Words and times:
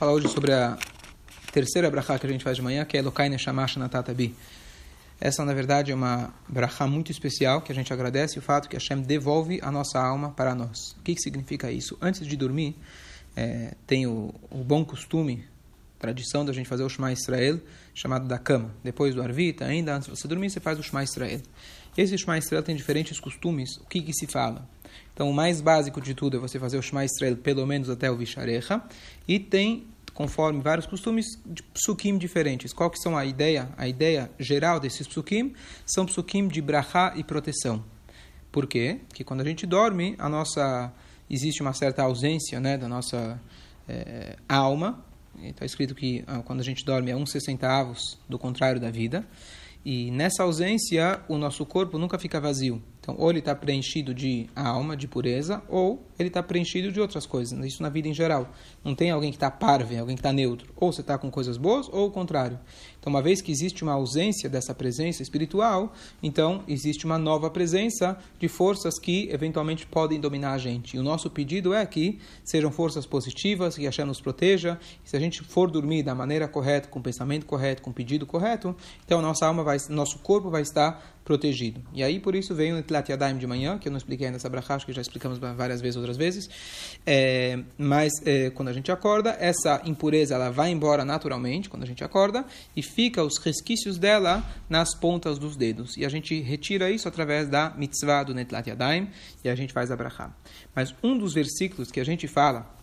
falar 0.00 0.12
hoje 0.12 0.28
sobre 0.28 0.50
a 0.50 0.78
terceira 1.52 1.90
brachá 1.90 2.18
que 2.18 2.26
a 2.26 2.30
gente 2.30 2.42
faz 2.42 2.56
de 2.56 2.62
manhã, 2.62 2.86
que 2.86 2.96
é 2.96 3.00
Elokai 3.00 3.28
Neshamash 3.28 3.76
Natatabi. 3.76 4.34
Essa, 5.20 5.44
na 5.44 5.52
verdade, 5.52 5.92
é 5.92 5.94
uma 5.94 6.32
brachá 6.48 6.86
muito 6.86 7.12
especial, 7.12 7.60
que 7.60 7.70
a 7.70 7.74
gente 7.74 7.92
agradece 7.92 8.38
o 8.38 8.42
fato 8.42 8.66
que 8.66 8.76
Hashem 8.76 9.02
devolve 9.02 9.60
a 9.62 9.70
nossa 9.70 10.00
alma 10.00 10.30
para 10.30 10.54
nós. 10.54 10.92
O 10.98 11.02
que, 11.02 11.14
que 11.14 11.20
significa 11.20 11.70
isso? 11.70 11.98
Antes 12.00 12.26
de 12.26 12.34
dormir, 12.34 12.76
é, 13.36 13.74
tem 13.86 14.06
o, 14.06 14.34
o, 14.50 14.64
bom 14.64 14.86
costume, 14.86 15.44
tradição 15.98 16.46
da 16.46 16.52
gente 16.54 16.66
fazer 16.66 16.82
o 16.82 16.88
Shema 16.88 17.12
Israel, 17.12 17.60
chamado 17.92 18.26
da 18.26 18.38
cama. 18.38 18.74
Depois 18.82 19.14
do 19.14 19.22
Arvita, 19.22 19.66
ainda 19.66 19.94
antes 19.94 20.08
de 20.08 20.18
você 20.18 20.26
dormir, 20.26 20.48
você 20.48 20.60
faz 20.60 20.78
o 20.78 20.82
Shema 20.82 21.04
Israel. 21.04 21.42
Esse 21.94 22.16
Shema 22.16 22.38
Israel 22.38 22.62
tem 22.62 22.74
diferentes 22.74 23.20
costumes. 23.20 23.76
O 23.76 23.84
que, 23.84 24.00
que 24.00 24.14
se 24.14 24.26
fala? 24.26 24.66
Então, 25.12 25.28
o 25.28 25.34
mais 25.34 25.60
básico 25.60 26.00
de 26.00 26.14
tudo 26.14 26.38
é 26.38 26.40
você 26.40 26.58
fazer 26.58 26.78
o 26.78 26.82
Shema 26.82 27.04
Israel 27.04 27.36
pelo 27.36 27.66
menos 27.66 27.90
até 27.90 28.10
o 28.10 28.16
Visharecha. 28.16 28.82
E 29.28 29.38
tem 29.38 29.89
conforme 30.20 30.60
vários 30.60 30.84
costumes 30.84 31.40
de 31.46 31.62
psukim 31.62 32.18
diferentes. 32.18 32.74
Qual 32.74 32.90
que 32.90 32.98
são 32.98 33.16
a 33.16 33.24
ideia? 33.24 33.70
A 33.78 33.88
ideia 33.88 34.30
geral 34.38 34.78
desses 34.78 35.08
psukim 35.08 35.54
são 35.86 36.04
psukim 36.04 36.46
de 36.46 36.60
brachá 36.60 37.14
e 37.16 37.24
proteção. 37.24 37.82
Por 38.52 38.66
quê? 38.66 39.00
Porque 39.08 39.24
quando 39.24 39.40
a 39.40 39.44
gente 39.44 39.66
dorme, 39.66 40.14
a 40.18 40.28
nossa 40.28 40.92
existe 41.30 41.62
uma 41.62 41.72
certa 41.72 42.02
ausência 42.02 42.60
né, 42.60 42.76
da 42.76 42.86
nossa 42.86 43.40
é, 43.88 44.36
alma. 44.46 45.02
Está 45.42 45.64
escrito 45.64 45.94
que 45.94 46.22
ah, 46.26 46.42
quando 46.44 46.60
a 46.60 46.64
gente 46.64 46.84
dorme 46.84 47.10
é 47.10 47.16
um 47.16 47.24
sessentavos 47.24 48.18
do 48.28 48.38
contrário 48.38 48.78
da 48.78 48.90
vida. 48.90 49.26
E 49.82 50.10
nessa 50.10 50.42
ausência, 50.42 51.18
o 51.28 51.38
nosso 51.38 51.64
corpo 51.64 51.96
nunca 51.96 52.18
fica 52.18 52.38
vazio. 52.38 52.82
Então, 53.10 53.16
ou 53.18 53.30
ele 53.30 53.40
está 53.40 53.54
preenchido 53.54 54.14
de 54.14 54.48
alma, 54.54 54.96
de 54.96 55.08
pureza, 55.08 55.62
ou 55.68 56.06
ele 56.18 56.28
está 56.28 56.42
preenchido 56.42 56.92
de 56.92 57.00
outras 57.00 57.26
coisas. 57.26 57.58
Isso 57.64 57.82
na 57.82 57.88
vida 57.88 58.08
em 58.08 58.14
geral. 58.14 58.48
Não 58.84 58.94
tem 58.94 59.10
alguém 59.10 59.30
que 59.30 59.36
está 59.36 59.50
parve, 59.50 59.98
alguém 59.98 60.14
que 60.14 60.20
está 60.20 60.32
neutro. 60.32 60.72
Ou 60.76 60.92
você 60.92 61.00
está 61.00 61.18
com 61.18 61.30
coisas 61.30 61.56
boas, 61.56 61.88
ou 61.88 62.06
o 62.06 62.10
contrário. 62.10 62.58
Então, 63.00 63.10
uma 63.10 63.22
vez 63.22 63.40
que 63.40 63.50
existe 63.50 63.82
uma 63.82 63.94
ausência 63.94 64.48
dessa 64.48 64.74
presença 64.74 65.22
espiritual, 65.22 65.92
então 66.22 66.62
existe 66.68 67.06
uma 67.06 67.18
nova 67.18 67.50
presença 67.50 68.18
de 68.38 68.46
forças 68.46 68.98
que 68.98 69.28
eventualmente 69.32 69.86
podem 69.86 70.20
dominar 70.20 70.52
a 70.52 70.58
gente. 70.58 70.96
E 70.96 71.00
o 71.00 71.02
nosso 71.02 71.30
pedido 71.30 71.72
é 71.72 71.84
que 71.86 72.18
sejam 72.44 72.70
forças 72.70 73.06
positivas, 73.06 73.76
que 73.76 73.84
Hashem 73.84 74.04
nos 74.04 74.20
proteja. 74.20 74.78
Se 75.02 75.16
a 75.16 75.20
gente 75.20 75.42
for 75.42 75.70
dormir 75.70 76.02
da 76.02 76.14
maneira 76.14 76.46
correta, 76.46 76.88
com 76.88 76.98
o 76.98 77.02
pensamento 77.02 77.46
correto, 77.46 77.82
com 77.82 77.90
o 77.90 77.94
pedido 77.94 78.26
correto, 78.26 78.76
então 79.04 79.22
nossa 79.22 79.46
alma 79.46 79.64
vai, 79.64 79.78
nosso 79.88 80.18
corpo 80.18 80.50
vai 80.50 80.62
estar 80.62 81.20
protegido. 81.24 81.80
E 81.92 82.02
aí, 82.02 82.18
por 82.18 82.34
isso, 82.34 82.54
veio 82.54 82.74
o 82.74 82.76
Netilat 82.76 83.08
Yadayim 83.08 83.38
de 83.38 83.46
manhã, 83.46 83.78
que 83.78 83.86
eu 83.86 83.92
não 83.92 83.98
expliquei 83.98 84.26
ainda 84.26 84.36
essa 84.36 84.48
brachá, 84.48 84.76
que 84.78 84.92
já 84.92 85.00
explicamos 85.00 85.38
várias 85.38 85.80
vezes, 85.80 85.96
outras 85.96 86.16
vezes. 86.16 86.50
É, 87.06 87.58
mas, 87.78 88.12
é, 88.24 88.50
quando 88.50 88.68
a 88.68 88.72
gente 88.72 88.90
acorda, 88.90 89.36
essa 89.38 89.80
impureza 89.84 90.34
ela 90.34 90.50
vai 90.50 90.70
embora 90.70 91.04
naturalmente, 91.04 91.68
quando 91.68 91.84
a 91.84 91.86
gente 91.86 92.02
acorda, 92.02 92.44
e 92.74 92.82
fica 92.90 93.22
os 93.22 93.38
resquícios 93.38 93.98
dela 93.98 94.44
nas 94.68 94.94
pontas 94.94 95.38
dos 95.38 95.56
dedos. 95.56 95.96
E 95.96 96.04
a 96.04 96.08
gente 96.08 96.40
retira 96.40 96.90
isso 96.90 97.08
através 97.08 97.48
da 97.48 97.70
mitzvah 97.70 98.24
do 98.24 98.34
Netilat 98.34 98.66
Yadayim, 98.66 99.08
e 99.44 99.48
a 99.48 99.54
gente 99.54 99.72
faz 99.72 99.90
a 99.90 99.96
brachá. 99.96 100.30
Mas 100.74 100.94
um 101.02 101.16
dos 101.16 101.32
versículos 101.32 101.90
que 101.90 102.00
a 102.00 102.04
gente 102.04 102.26
fala 102.28 102.74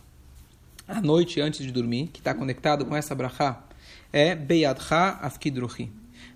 à 0.86 1.00
noite 1.00 1.40
antes 1.40 1.64
de 1.64 1.70
dormir, 1.70 2.08
que 2.12 2.20
está 2.20 2.34
conectado 2.34 2.84
com 2.84 2.96
essa 2.96 3.14
brachá, 3.14 3.62
é 4.12 4.34
Beyadcha 4.34 5.18
Afkidruchi 5.20 5.92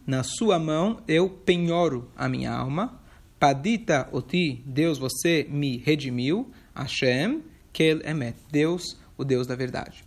na 0.06 0.24
sua 0.24 0.58
mão 0.58 1.00
eu 1.06 1.28
penhoro 1.28 2.10
a 2.16 2.28
minha 2.28 2.52
alma. 2.52 3.00
Padita 3.38 4.08
oti, 4.12 4.62
Deus, 4.66 4.98
você 4.98 5.46
me 5.48 5.78
redimiu. 5.78 6.50
Hashem, 6.74 7.42
kel 7.72 8.00
emet, 8.04 8.36
Deus, 8.50 8.96
o 9.16 9.24
Deus 9.24 9.46
da 9.46 9.54
verdade. 9.54 10.04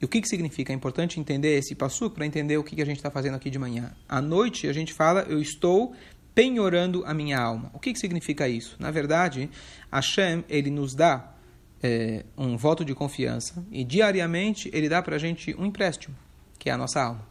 E 0.00 0.04
o 0.04 0.08
que, 0.08 0.20
que 0.20 0.28
significa? 0.28 0.72
É 0.72 0.76
importante 0.76 1.18
entender 1.18 1.58
esse 1.58 1.74
passo 1.74 2.08
para 2.10 2.24
entender 2.24 2.56
o 2.56 2.64
que, 2.64 2.76
que 2.76 2.82
a 2.82 2.84
gente 2.84 2.98
está 2.98 3.10
fazendo 3.10 3.34
aqui 3.34 3.50
de 3.50 3.58
manhã. 3.58 3.92
À 4.08 4.22
noite 4.22 4.68
a 4.68 4.72
gente 4.72 4.92
fala, 4.92 5.22
eu 5.22 5.40
estou 5.40 5.94
penhorando 6.34 7.04
a 7.04 7.12
minha 7.12 7.38
alma. 7.38 7.70
O 7.74 7.80
que, 7.80 7.92
que 7.92 7.98
significa 7.98 8.48
isso? 8.48 8.76
Na 8.78 8.92
verdade, 8.92 9.50
Hashem, 9.90 10.44
ele 10.48 10.70
nos 10.70 10.94
dá 10.94 11.34
é, 11.82 12.24
um 12.36 12.56
voto 12.56 12.84
de 12.84 12.94
confiança 12.94 13.64
e 13.72 13.82
diariamente 13.82 14.70
ele 14.72 14.88
dá 14.88 15.02
para 15.02 15.16
a 15.16 15.18
gente 15.18 15.54
um 15.58 15.66
empréstimo, 15.66 16.14
que 16.58 16.70
é 16.70 16.72
a 16.72 16.76
nossa 16.76 17.02
alma. 17.02 17.26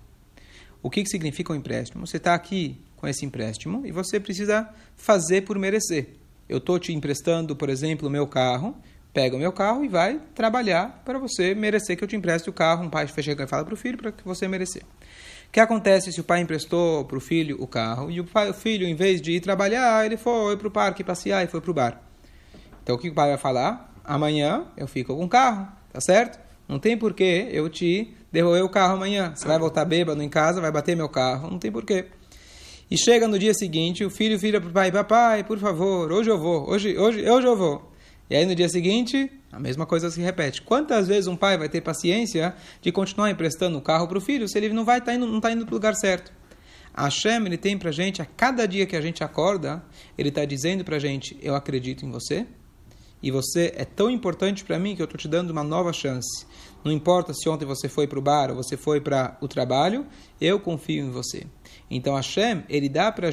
O 0.84 0.90
que, 0.90 1.04
que 1.04 1.10
significa 1.10 1.54
um 1.54 1.56
empréstimo? 1.56 2.06
Você 2.06 2.18
está 2.18 2.34
aqui 2.34 2.78
com 2.98 3.08
esse 3.08 3.26
empréstimo 3.26 3.86
e 3.86 3.92
você 3.92 4.20
precisa 4.20 4.70
fazer 4.96 5.44
por 5.44 5.58
merecer. 5.58 6.10
Eu 6.50 6.58
estou 6.58 6.80
te 6.80 6.94
emprestando, 6.94 7.56
por 7.56 7.70
exemplo, 7.70 8.08
o 8.08 8.12
meu 8.12 8.28
carro, 8.28 8.76
pega 9.18 9.36
o 9.36 9.40
meu 9.40 9.52
carro 9.52 9.84
e 9.84 9.88
vai 9.88 10.22
trabalhar 10.36 11.02
para 11.04 11.18
você 11.18 11.56
merecer 11.56 11.98
que 11.98 12.04
eu 12.04 12.08
te 12.08 12.16
empreste 12.16 12.52
o 12.52 12.54
carro. 12.54 12.84
Um 12.84 12.90
pai 12.90 13.08
chega 13.08 13.46
e 13.46 13.48
fala 13.48 13.66
para 13.66 13.74
o 13.74 13.78
filho 13.78 13.98
para 13.98 14.12
que 14.12 14.24
você 14.24 14.48
merecer. 14.48 14.84
O 14.84 15.52
que 15.52 15.60
acontece 15.60 16.12
se 16.12 16.22
o 16.22 16.24
pai 16.24 16.42
emprestou 16.42 17.04
para 17.04 17.18
o 17.18 17.20
filho 17.20 17.58
o 17.60 17.66
carro 17.66 18.12
e 18.12 18.20
o, 18.20 18.26
pai, 18.26 18.48
o 18.48 18.54
filho, 18.54 18.86
em 18.86 18.94
vez 18.94 19.20
de 19.20 19.32
ir 19.32 19.40
trabalhar, 19.40 20.06
ele 20.06 20.18
foi 20.18 20.56
para 20.56 20.68
o 20.68 20.70
parque 20.70 21.04
passear 21.04 21.44
e 21.44 21.48
foi 21.48 21.60
para 21.60 21.72
o 21.72 21.74
bar? 21.74 22.00
Então 22.84 22.96
o 22.96 23.00
que 23.00 23.10
o 23.10 23.14
pai 23.16 23.30
vai 23.30 23.40
falar? 23.40 23.92
Amanhã 24.06 24.68
eu 24.78 24.88
fico 24.88 25.16
com 25.16 25.26
o 25.26 25.28
carro, 25.28 25.68
tá 25.92 26.00
certo? 26.00 26.40
Não 26.68 26.78
tem 26.78 26.96
porquê 26.96 27.50
eu 27.52 27.68
te 27.72 28.14
devolver 28.32 28.64
o 28.64 28.70
carro 28.70 28.98
amanhã. 28.98 29.34
Você 29.36 29.48
vai 29.48 29.58
voltar 29.58 29.84
bêbado 29.84 30.22
em 30.22 30.30
casa, 30.30 30.62
vai 30.62 30.72
bater 30.72 30.96
meu 30.96 31.10
carro, 31.10 31.50
não 31.50 31.58
tem 31.58 31.72
porquê. 31.72 32.06
E 32.92 32.96
chega 32.96 33.28
no 33.28 33.40
dia 33.40 33.56
seguinte, 33.56 34.06
o 34.06 34.12
filho 34.12 34.38
vira 34.38 34.62
para 34.62 34.70
o 34.70 34.74
pai, 34.74 34.92
papai, 34.92 35.44
por 35.44 35.58
favor, 35.58 36.12
hoje 36.12 36.30
eu 36.30 36.38
vou, 36.38 36.70
hoje, 36.70 36.96
hoje, 36.96 37.28
hoje 37.28 37.48
eu 37.48 37.58
vou. 37.58 37.97
E 38.30 38.36
aí 38.36 38.46
no 38.46 38.54
dia 38.54 38.68
seguinte, 38.68 39.32
a 39.52 39.60
mesma 39.60 39.86
coisa 39.86 40.10
se 40.10 40.20
repete. 40.22 40.62
Quantas 40.62 41.08
vezes 41.08 41.28
um 41.28 41.36
pai 41.36 41.58
vai 41.58 41.70
ter 41.70 41.82
paciência 41.82 42.54
de 42.82 42.92
continuar 42.92 43.32
emprestando 43.32 43.78
o 43.78 43.82
carro 43.82 44.08
para 44.08 44.18
o 44.18 44.22
filho 44.22 44.48
se 44.48 44.58
ele 44.58 44.70
não 44.70 44.84
vai 44.84 45.00
tá 45.02 45.14
indo, 45.14 45.26
não 45.26 45.38
está 45.38 45.52
indo 45.52 45.66
para 45.66 45.74
o 45.74 45.76
lugar 45.76 45.96
certo? 45.96 46.34
A 46.94 47.06
Hashem, 47.06 47.46
ele 47.46 47.58
tem 47.58 47.78
para 47.78 47.90
a 47.90 47.94
gente, 47.94 48.22
a 48.22 48.26
cada 48.26 48.68
dia 48.68 48.86
que 48.86 48.96
a 48.96 49.02
gente 49.02 49.24
acorda, 49.24 49.84
ele 50.18 50.30
está 50.30 50.44
dizendo 50.46 50.84
para 50.84 50.96
a 50.96 51.00
gente, 51.00 51.38
eu 51.44 51.54
acredito 51.54 52.04
em 52.04 52.10
você, 52.10 52.48
e 53.22 53.32
você 53.32 53.72
é 53.76 53.86
tão 53.86 54.10
importante 54.10 54.64
para 54.64 54.78
mim 54.80 54.96
que 54.96 55.02
eu 55.02 55.06
estou 55.06 55.18
te 55.18 55.28
dando 55.28 55.52
uma 55.52 55.64
nova 55.64 55.94
chance. 55.94 56.46
Não 56.84 56.92
importa 56.92 57.34
se 57.34 57.48
ontem 57.50 57.66
você 57.66 57.88
foi 57.88 58.08
para 58.08 58.20
o 58.20 58.22
bar 58.22 58.50
ou 58.50 58.56
você 58.56 58.78
foi 58.78 59.02
para 59.02 59.38
o 59.42 59.48
trabalho, 59.48 60.06
eu 60.40 60.60
confio 60.60 61.06
em 61.06 61.10
você. 61.10 61.46
Então 61.90 62.16
Hashem, 62.16 62.64
ele 62.70 62.90
dá 62.90 63.12
para 63.12 63.32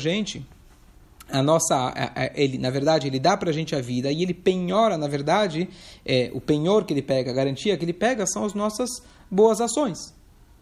a 1.34 1.38
gente 1.38 1.38
a 1.38 1.42
nossa, 1.42 1.92
ele 2.34 2.58
na 2.58 2.70
verdade 2.70 3.08
ele 3.08 3.18
dá 3.18 3.36
para 3.36 3.50
a 3.50 3.52
gente 3.52 3.74
a 3.74 3.80
vida 3.80 4.10
e 4.10 4.22
ele 4.22 4.34
penhora 4.34 4.96
na 4.96 5.08
verdade 5.08 5.68
é, 6.04 6.30
o 6.32 6.40
penhor 6.40 6.84
que 6.84 6.94
ele 6.94 7.02
pega, 7.02 7.30
a 7.30 7.34
garantia 7.34 7.76
que 7.76 7.84
ele 7.84 7.92
pega 7.92 8.24
são 8.26 8.44
as 8.44 8.54
nossas 8.54 8.88
boas 9.30 9.60
ações. 9.60 10.14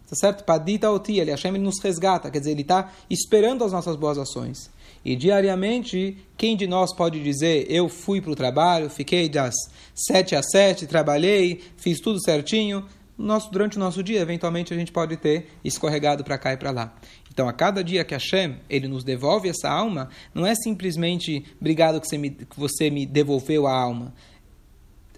Tá 0.09 0.15
certo? 0.15 0.43
Padita 0.43 0.91
oti, 0.91 1.19
ele 1.19 1.31
Hashem 1.31 1.55
ele 1.55 1.63
nos 1.63 1.79
resgata, 1.81 2.29
quer 2.29 2.39
dizer, 2.39 2.51
ele 2.51 2.61
está 2.61 2.91
esperando 3.09 3.63
as 3.63 3.71
nossas 3.71 3.95
boas 3.95 4.17
ações. 4.17 4.69
E 5.05 5.15
diariamente, 5.15 6.17
quem 6.37 6.55
de 6.55 6.65
nós 6.65 6.95
pode 6.95 7.21
dizer, 7.21 7.65
eu 7.69 7.89
fui 7.89 8.21
para 8.21 8.31
o 8.31 8.35
trabalho, 8.35 8.89
fiquei 8.89 9.27
das 9.27 9.53
7 9.93 10.35
às 10.35 10.45
7, 10.49 10.87
trabalhei, 10.87 11.61
fiz 11.75 11.99
tudo 11.99 12.21
certinho? 12.23 12.85
Nosso, 13.17 13.51
durante 13.51 13.77
o 13.77 13.79
nosso 13.79 14.01
dia, 14.01 14.19
eventualmente, 14.19 14.73
a 14.73 14.77
gente 14.77 14.91
pode 14.91 15.17
ter 15.17 15.47
escorregado 15.63 16.23
para 16.23 16.37
cá 16.37 16.53
e 16.53 16.57
para 16.57 16.71
lá. 16.71 16.95
Então, 17.31 17.47
a 17.47 17.53
cada 17.53 17.83
dia 17.83 18.03
que 18.03 18.13
Hashem 18.13 18.57
ele 18.69 18.87
nos 18.87 19.03
devolve 19.03 19.49
essa 19.49 19.69
alma, 19.69 20.09
não 20.33 20.45
é 20.45 20.55
simplesmente 20.55 21.45
obrigado 21.59 22.01
que 22.01 22.07
você 22.07 22.17
me, 22.17 22.31
que 22.31 22.59
você 22.59 22.89
me 22.89 23.05
devolveu 23.05 23.67
a 23.67 23.73
alma. 23.73 24.13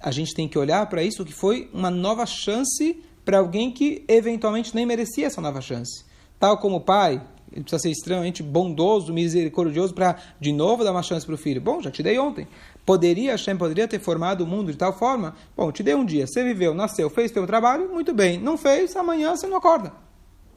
A 0.01 0.11
gente 0.11 0.33
tem 0.33 0.47
que 0.47 0.57
olhar 0.57 0.85
para 0.87 1.03
isso 1.03 1.25
que 1.25 1.33
foi 1.33 1.69
uma 1.73 1.89
nova 1.89 2.25
chance 2.25 3.01
para 3.23 3.39
alguém 3.39 3.71
que 3.71 4.03
eventualmente 4.07 4.75
nem 4.75 4.85
merecia 4.85 5.27
essa 5.27 5.41
nova 5.41 5.61
chance. 5.61 6.05
Tal 6.39 6.57
como 6.57 6.77
o 6.77 6.81
pai 6.81 7.21
ele 7.51 7.61
precisa 7.61 7.81
ser 7.81 7.91
extremamente 7.91 8.43
bondoso, 8.43 9.13
misericordioso 9.13 9.93
para 9.93 10.17
de 10.39 10.51
novo 10.51 10.83
dar 10.83 10.91
uma 10.91 11.03
chance 11.03 11.25
para 11.25 11.35
o 11.35 11.37
filho. 11.37 11.61
Bom, 11.61 11.81
já 11.81 11.89
te 11.89 12.03
dei 12.03 12.19
ontem. 12.19 12.47
Poderia, 12.85 13.31
Hashem 13.31 13.57
poderia 13.57 13.87
ter 13.87 13.99
formado 13.99 14.43
o 14.43 14.47
mundo 14.47 14.71
de 14.71 14.77
tal 14.77 14.93
forma? 14.97 15.35
Bom, 15.55 15.71
te 15.71 15.81
dei 15.81 15.95
um 15.95 16.05
dia, 16.05 16.27
você 16.27 16.43
viveu, 16.43 16.73
nasceu, 16.73 17.09
fez 17.09 17.31
seu 17.31 17.47
trabalho, 17.47 17.89
muito 17.89 18.13
bem. 18.13 18.39
Não 18.39 18.57
fez, 18.57 18.95
amanhã 18.95 19.35
você 19.35 19.47
não 19.47 19.57
acorda. 19.57 20.04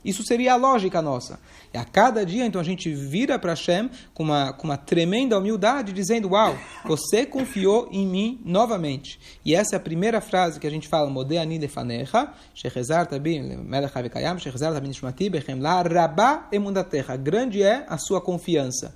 Isso 0.08 0.24
seria 0.24 0.54
a 0.54 0.56
lógica 0.56 1.02
nossa. 1.02 1.38
E 1.72 1.76
a 1.76 1.84
cada 1.84 2.24
dia, 2.24 2.46
então, 2.46 2.58
a 2.58 2.64
gente 2.64 2.90
vira 2.94 3.38
para 3.38 3.50
Hashem 3.50 3.90
com 4.14 4.22
uma, 4.22 4.54
com 4.54 4.64
uma 4.66 4.78
tremenda 4.78 5.38
humildade, 5.38 5.92
dizendo: 5.92 6.30
Uau, 6.30 6.56
você 6.86 7.26
confiou 7.26 7.88
em 7.92 8.06
mim 8.06 8.40
novamente. 8.42 9.20
E 9.44 9.54
essa 9.54 9.76
é 9.76 9.78
a 9.78 9.80
primeira 9.80 10.22
frase 10.22 10.58
que 10.58 10.66
a 10.66 10.70
gente 10.70 10.88
fala: 10.88 11.10
Modeani 11.10 11.58
lefanecha, 11.58 12.32
shechezar 12.54 13.06
tabim, 13.06 13.56
melech 13.58 13.92
havekayam, 13.94 14.38
shechezar 14.38 14.72
tabim 14.72 14.88
nishmati, 14.88 15.28
bechem 15.28 15.60
la, 15.60 15.82
rabá 15.82 16.48
emundatecha. 16.50 17.14
Grande 17.14 17.62
é 17.62 17.84
a 17.86 17.98
sua 17.98 18.22
confiança. 18.22 18.94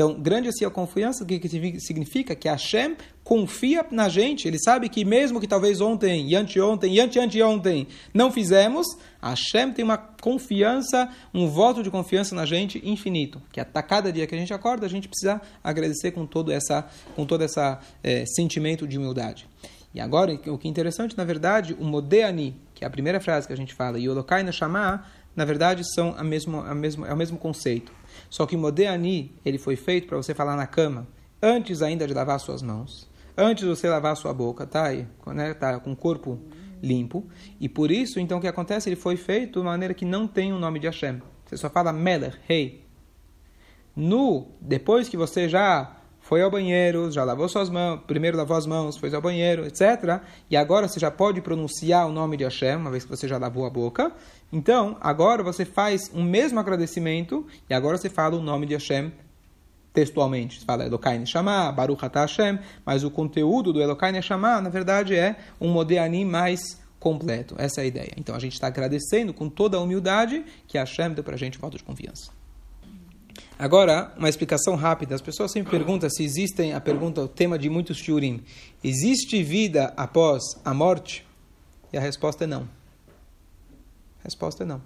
Então, 0.00 0.14
grande 0.14 0.48
assim 0.48 0.64
a 0.64 0.70
confiança, 0.70 1.26
que, 1.26 1.38
que 1.38 1.78
significa? 1.78 2.34
Que 2.34 2.48
Hashem 2.48 2.96
confia 3.22 3.84
na 3.90 4.08
gente, 4.08 4.48
ele 4.48 4.58
sabe 4.58 4.88
que 4.88 5.04
mesmo 5.04 5.38
que 5.38 5.46
talvez 5.46 5.78
ontem, 5.78 6.26
e 6.26 6.34
anteontem, 6.34 6.94
e 6.94 7.00
anteanteontem 7.00 7.86
não 8.14 8.32
fizemos, 8.32 8.86
Hashem 9.22 9.74
tem 9.74 9.84
uma 9.84 9.98
confiança, 9.98 11.10
um 11.34 11.46
voto 11.48 11.82
de 11.82 11.90
confiança 11.90 12.34
na 12.34 12.46
gente 12.46 12.80
infinito, 12.82 13.42
que 13.52 13.60
a 13.60 13.64
cada 13.66 14.10
dia 14.10 14.26
que 14.26 14.34
a 14.34 14.38
gente 14.38 14.54
acorda, 14.54 14.86
a 14.86 14.88
gente 14.88 15.06
precisa 15.06 15.38
agradecer 15.62 16.12
com 16.12 16.24
todo 16.24 16.50
essa, 16.50 16.88
com 17.14 17.26
todo 17.26 17.44
esse 17.44 17.60
é, 18.02 18.24
sentimento 18.24 18.88
de 18.88 18.96
humildade. 18.96 19.46
E 19.92 20.00
agora, 20.00 20.32
o 20.32 20.56
que 20.56 20.66
é 20.66 20.70
interessante, 20.70 21.14
na 21.18 21.24
verdade, 21.24 21.76
o 21.78 21.84
Modeani, 21.84 22.56
que 22.74 22.84
é 22.84 22.86
a 22.86 22.90
primeira 22.90 23.20
frase 23.20 23.46
que 23.46 23.52
a 23.52 23.56
gente 23.56 23.74
fala, 23.74 23.98
e 23.98 24.08
o 24.08 24.14
Lokai 24.14 24.42
Neshama, 24.42 25.04
na 25.40 25.46
verdade, 25.46 25.82
são 25.94 26.14
a 26.18 26.22
mesmo, 26.22 26.60
a 26.60 26.74
mesmo, 26.74 27.06
é 27.06 27.14
o 27.14 27.16
mesmo 27.16 27.38
conceito. 27.38 27.90
Só 28.28 28.44
que 28.44 28.54
o 28.54 28.58
Modeani, 28.58 29.32
ele 29.42 29.56
foi 29.56 29.74
feito 29.74 30.06
para 30.06 30.18
você 30.18 30.34
falar 30.34 30.54
na 30.54 30.66
cama, 30.66 31.08
antes 31.40 31.80
ainda 31.80 32.06
de 32.06 32.12
lavar 32.12 32.38
suas 32.38 32.60
mãos, 32.60 33.08
antes 33.34 33.64
de 33.64 33.70
você 33.70 33.88
lavar 33.88 34.14
sua 34.18 34.34
boca, 34.34 34.66
tá 34.66 34.84
aí, 34.84 35.06
né, 35.28 35.54
tá 35.54 35.80
com 35.80 35.92
o 35.92 35.96
corpo 35.96 36.38
limpo. 36.82 37.26
E 37.58 37.70
por 37.70 37.90
isso, 37.90 38.20
então, 38.20 38.36
o 38.36 38.40
que 38.42 38.48
acontece? 38.48 38.90
Ele 38.90 38.96
foi 38.96 39.16
feito 39.16 39.60
de 39.60 39.64
maneira 39.64 39.94
que 39.94 40.04
não 40.04 40.28
tem 40.28 40.52
o 40.52 40.58
nome 40.58 40.78
de 40.78 40.86
Hashem. 40.86 41.22
Você 41.46 41.56
só 41.56 41.70
fala 41.70 41.90
Meler, 41.90 42.38
rei. 42.46 42.84
No, 43.96 44.46
depois 44.60 45.08
que 45.08 45.16
você 45.16 45.48
já 45.48 46.00
foi 46.20 46.42
ao 46.42 46.50
banheiro, 46.50 47.10
já 47.10 47.24
lavou 47.24 47.48
suas 47.48 47.70
mãos, 47.70 48.02
primeiro 48.06 48.36
lavou 48.36 48.56
as 48.56 48.66
mãos, 48.66 48.96
foi 48.96 49.12
ao 49.14 49.22
banheiro, 49.22 49.66
etc. 49.66 50.20
E 50.48 50.56
agora 50.56 50.86
você 50.86 51.00
já 51.00 51.10
pode 51.10 51.40
pronunciar 51.40 52.06
o 52.06 52.12
nome 52.12 52.36
de 52.36 52.44
Hashem, 52.44 52.76
uma 52.76 52.90
vez 52.90 53.04
que 53.04 53.10
você 53.10 53.26
já 53.26 53.38
lavou 53.38 53.66
a 53.66 53.70
boca. 53.70 54.12
Então, 54.52 54.96
agora 55.00 55.42
você 55.42 55.64
faz 55.64 56.10
um 56.12 56.22
mesmo 56.22 56.58
agradecimento 56.58 57.46
e 57.68 57.74
agora 57.74 57.96
você 57.96 58.10
fala 58.10 58.36
o 58.36 58.42
nome 58.42 58.66
de 58.66 58.74
Hashem 58.74 59.12
textualmente. 59.92 60.58
Você 60.58 60.64
fala 60.64 60.84
Elokai 60.84 61.18
Neshama, 61.18 61.70
Baruch 61.70 62.04
Atah 62.04 62.22
Hashem, 62.22 62.58
mas 62.84 63.04
o 63.04 63.10
conteúdo 63.10 63.72
do 63.72 63.80
Elokai 63.80 64.12
Neshama, 64.12 64.60
na 64.60 64.68
verdade, 64.68 65.14
é 65.14 65.36
um 65.60 65.68
Modeani 65.68 66.24
mais 66.24 66.80
completo. 66.98 67.54
Essa 67.58 67.80
é 67.80 67.84
a 67.84 67.86
ideia. 67.86 68.12
Então, 68.16 68.34
a 68.34 68.38
gente 68.38 68.54
está 68.54 68.66
agradecendo 68.66 69.32
com 69.32 69.48
toda 69.48 69.76
a 69.76 69.80
humildade 69.80 70.44
que 70.66 70.76
Hashem 70.76 71.12
deu 71.12 71.24
para 71.24 71.34
a 71.34 71.38
gente 71.38 71.58
um 71.58 71.60
voto 71.60 71.76
de 71.76 71.84
confiança. 71.84 72.30
Agora, 73.58 74.12
uma 74.16 74.28
explicação 74.28 74.74
rápida. 74.74 75.14
As 75.14 75.20
pessoas 75.20 75.52
sempre 75.52 75.70
perguntam 75.70 76.08
se 76.10 76.24
existem, 76.24 76.72
a 76.72 76.80
pergunta, 76.80 77.22
o 77.22 77.28
tema 77.28 77.58
de 77.58 77.68
muitos 77.68 77.98
shurim, 77.98 78.42
existe 78.82 79.42
vida 79.42 79.92
após 79.96 80.42
a 80.64 80.74
morte? 80.74 81.26
E 81.92 81.98
a 81.98 82.00
resposta 82.00 82.44
é 82.44 82.46
não. 82.46 82.79
A 84.20 84.24
resposta 84.24 84.62
é 84.62 84.66
não. 84.66 84.82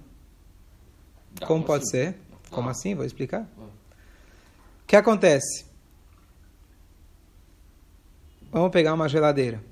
Como 1.46 1.64
pode 1.64 1.88
ser? 1.90 2.16
Como 2.50 2.68
assim? 2.68 2.94
Vou 2.94 3.04
explicar. 3.04 3.48
O 3.58 4.86
que 4.86 4.96
acontece? 4.96 5.66
Vamos 8.52 8.70
pegar 8.70 8.94
uma 8.94 9.08
geladeira. 9.08 9.62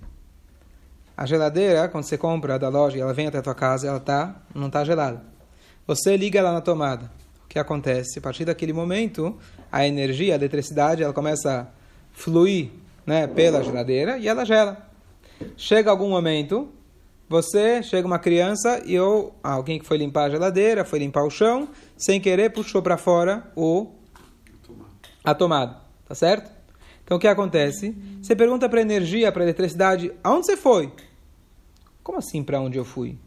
A 1.17 1.27
geladeira, 1.27 1.89
quando 1.89 2.05
você 2.05 2.19
compra 2.19 2.59
da 2.59 2.69
loja 2.69 2.99
ela 2.99 3.15
vem 3.15 3.27
até 3.27 3.39
a 3.39 3.43
tua 3.43 3.55
casa, 3.55 3.87
ela 3.87 4.01
tá, 4.01 4.43
não 4.55 4.67
está 4.67 4.85
gelada. 4.85 5.23
Você 5.87 6.17
liga 6.17 6.39
ela 6.39 6.53
na 6.53 6.61
tomada 6.61 7.11
que 7.53 7.59
acontece? 7.59 8.19
A 8.19 8.23
partir 8.23 8.47
daquele 8.47 8.73
momento, 8.73 9.37
a 9.71 9.87
energia, 9.87 10.33
a 10.33 10.37
eletricidade, 10.37 11.03
ela 11.03 11.13
começa 11.13 11.61
a 11.61 11.67
fluir 12.15 12.71
né, 13.05 13.27
pela 13.27 13.63
geladeira 13.63 14.17
e 14.17 14.27
ela 14.27 14.47
gela. 14.47 14.89
Chega 15.55 15.91
algum 15.91 16.09
momento, 16.09 16.73
você, 17.33 17.83
chega 17.83 18.07
uma 18.07 18.19
criança 18.19 18.81
e 18.87 18.99
ou 18.99 19.35
alguém 19.43 19.79
que 19.81 19.85
foi 19.85 19.97
limpar 19.97 20.27
a 20.27 20.31
geladeira, 20.31 20.85
foi 20.85 21.01
limpar 21.01 21.25
o 21.25 21.31
chão, 21.31 21.69
sem 21.97 22.21
querer 22.21 22.53
puxou 22.53 22.81
para 22.81 22.97
fora 22.97 23.51
o 23.57 23.91
a 25.25 25.35
tomada, 25.35 25.81
tá 26.07 26.15
certo? 26.15 26.51
Então 27.05 27.17
o 27.17 27.21
que 27.21 27.27
acontece? 27.27 27.97
Você 28.23 28.37
pergunta 28.37 28.69
para 28.69 28.79
a 28.79 28.83
energia, 28.83 29.33
para 29.33 29.43
a 29.43 29.47
eletricidade, 29.47 30.13
aonde 30.23 30.47
você 30.47 30.57
foi? 30.57 30.93
Como 32.03 32.19
assim 32.19 32.45
para 32.45 32.61
onde 32.61 32.79
eu 32.79 32.85
fui? 32.85 33.19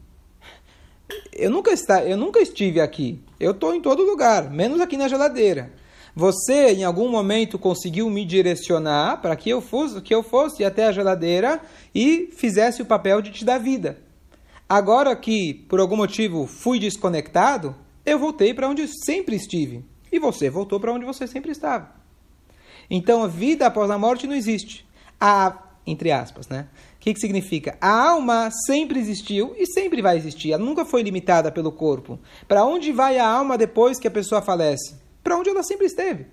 eu 1.34 1.50
nunca, 1.50 1.72
está, 1.72 2.04
eu 2.04 2.18
nunca 2.18 2.40
estive 2.40 2.80
aqui. 2.80 3.22
Eu 3.40 3.52
estou 3.52 3.74
em 3.74 3.82
todo 3.82 4.04
lugar, 4.04 4.50
menos 4.50 4.80
aqui 4.80 4.98
na 4.98 5.08
geladeira. 5.08 5.72
Você, 6.16 6.74
em 6.74 6.84
algum 6.84 7.10
momento, 7.10 7.60
conseguiu 7.60 8.10
me 8.10 8.24
direcionar 8.24 9.22
para 9.22 9.36
que 9.36 9.50
eu 9.50 9.60
fosse, 9.60 10.02
que 10.02 10.16
eu 10.16 10.24
fosse 10.24 10.64
até 10.64 10.86
a 10.86 10.92
geladeira 10.92 11.62
e 11.94 12.30
fizesse 12.32 12.82
o 12.82 12.86
papel 12.86 13.22
de 13.22 13.32
te 13.32 13.44
dar 13.44 13.58
vida. 13.58 13.98
Agora 14.68 15.16
que, 15.16 15.54
por 15.68 15.80
algum 15.80 15.98
motivo, 15.98 16.48
fui 16.48 16.80
desconectado, 16.80 17.76
eu 18.06 18.18
voltei 18.18 18.54
para 18.54 18.70
onde 18.70 18.88
sempre 19.06 19.36
estive. 19.36 19.84
E 20.12 20.18
você 20.18 20.50
voltou 20.50 20.80
para 20.80 20.94
onde 20.94 21.06
você 21.06 21.28
sempre 21.28 21.52
estava. 21.52 21.92
Então, 22.90 23.24
a 23.24 23.28
vida 23.28 23.68
após 23.68 23.92
a 23.92 23.98
morte 23.98 24.26
não 24.26 24.36
existe. 24.36 24.86
A, 25.20 25.58
entre 25.86 26.12
aspas, 26.12 26.48
né? 26.48 26.68
que, 27.06 27.14
que 27.14 27.20
significa? 27.20 27.78
A 27.80 28.10
alma 28.10 28.50
sempre 28.66 29.00
existiu 29.00 29.54
e 29.60 29.68
sempre 29.68 30.02
vai 30.02 30.18
existir. 30.18 30.52
Ela 30.52 30.64
nunca 30.64 30.84
foi 30.84 31.04
limitada 31.04 31.52
pelo 31.52 31.72
corpo. 31.72 32.18
Para 32.48 32.66
onde 32.66 32.92
vai 32.92 33.20
a 33.20 33.28
alma 33.28 33.60
depois 33.60 34.00
que 34.00 34.08
a 34.08 34.12
pessoa 34.12 34.42
falece? 34.42 34.96
Para 35.26 35.40
onde 35.40 35.50
ela 35.50 35.64
sempre 35.64 35.88
esteve. 35.88 36.28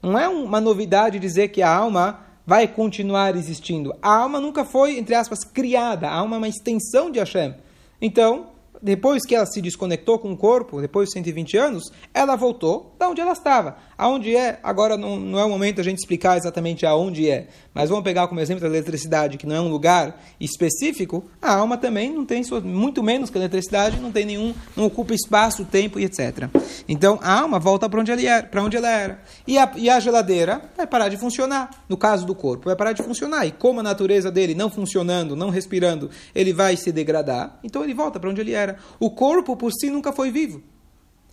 Não 0.00 0.16
é 0.16 0.28
uma 0.28 0.60
novidade 0.60 1.18
dizer 1.18 1.48
que 1.48 1.60
a 1.60 1.68
alma 1.68 2.20
vai 2.46 2.68
continuar 2.68 3.34
existindo. 3.34 3.92
A 4.00 4.16
alma 4.16 4.38
nunca 4.38 4.64
foi, 4.64 4.96
entre 4.96 5.12
aspas, 5.16 5.40
criada. 5.42 6.08
A 6.08 6.14
alma 6.14 6.36
é 6.36 6.38
uma 6.38 6.48
extensão 6.48 7.10
de 7.10 7.18
Hashem. 7.18 7.56
Então, 8.00 8.46
depois 8.80 9.26
que 9.26 9.34
ela 9.34 9.44
se 9.44 9.60
desconectou 9.60 10.20
com 10.20 10.30
o 10.30 10.36
corpo, 10.36 10.80
depois 10.80 11.08
de 11.08 11.14
120 11.14 11.56
anos, 11.56 11.92
ela 12.14 12.36
voltou 12.36 12.94
da 12.96 13.08
onde 13.08 13.20
ela 13.20 13.32
estava. 13.32 13.76
Aonde 14.02 14.34
é, 14.34 14.58
agora 14.64 14.96
não, 14.96 15.16
não 15.16 15.38
é 15.38 15.44
o 15.44 15.48
momento 15.48 15.80
a 15.80 15.84
gente 15.84 15.98
explicar 15.98 16.36
exatamente 16.36 16.84
aonde 16.84 17.30
é, 17.30 17.46
mas 17.72 17.88
vamos 17.88 18.02
pegar 18.02 18.26
como 18.26 18.40
exemplo 18.40 18.64
a 18.64 18.68
eletricidade, 18.68 19.38
que 19.38 19.46
não 19.46 19.54
é 19.54 19.60
um 19.60 19.68
lugar 19.68 20.20
específico, 20.40 21.24
a 21.40 21.54
alma 21.54 21.76
também 21.76 22.12
não 22.12 22.26
tem, 22.26 22.42
muito 22.64 23.00
menos 23.00 23.30
que 23.30 23.38
a 23.38 23.40
eletricidade, 23.40 24.00
não 24.00 24.10
tem 24.10 24.26
nenhum, 24.26 24.52
não 24.76 24.86
ocupa 24.86 25.14
espaço, 25.14 25.64
tempo 25.64 26.00
e 26.00 26.04
etc. 26.04 26.48
Então 26.88 27.20
a 27.22 27.42
alma 27.42 27.60
volta 27.60 27.88
para 27.88 28.00
onde, 28.00 28.10
ela 28.10 28.20
era, 28.20 28.62
onde 28.64 28.76
ela 28.76 28.90
era. 28.90 29.22
E 29.46 29.56
a, 29.56 29.70
e 29.76 29.88
a 29.88 30.00
geladeira 30.00 30.60
vai 30.76 30.84
parar 30.84 31.08
de 31.08 31.16
funcionar, 31.16 31.84
no 31.88 31.96
caso 31.96 32.26
do 32.26 32.34
corpo, 32.34 32.64
vai 32.64 32.74
parar 32.74 32.94
de 32.94 33.04
funcionar. 33.04 33.46
E 33.46 33.52
como 33.52 33.78
a 33.78 33.84
natureza 33.84 34.32
dele 34.32 34.52
não 34.52 34.68
funcionando, 34.68 35.36
não 35.36 35.48
respirando, 35.48 36.10
ele 36.34 36.52
vai 36.52 36.76
se 36.76 36.90
degradar, 36.90 37.56
então 37.62 37.84
ele 37.84 37.94
volta 37.94 38.18
para 38.18 38.28
onde 38.28 38.40
ele 38.40 38.52
era. 38.52 38.78
O 38.98 39.12
corpo 39.12 39.56
por 39.56 39.70
si 39.72 39.90
nunca 39.90 40.12
foi 40.12 40.32
vivo. 40.32 40.60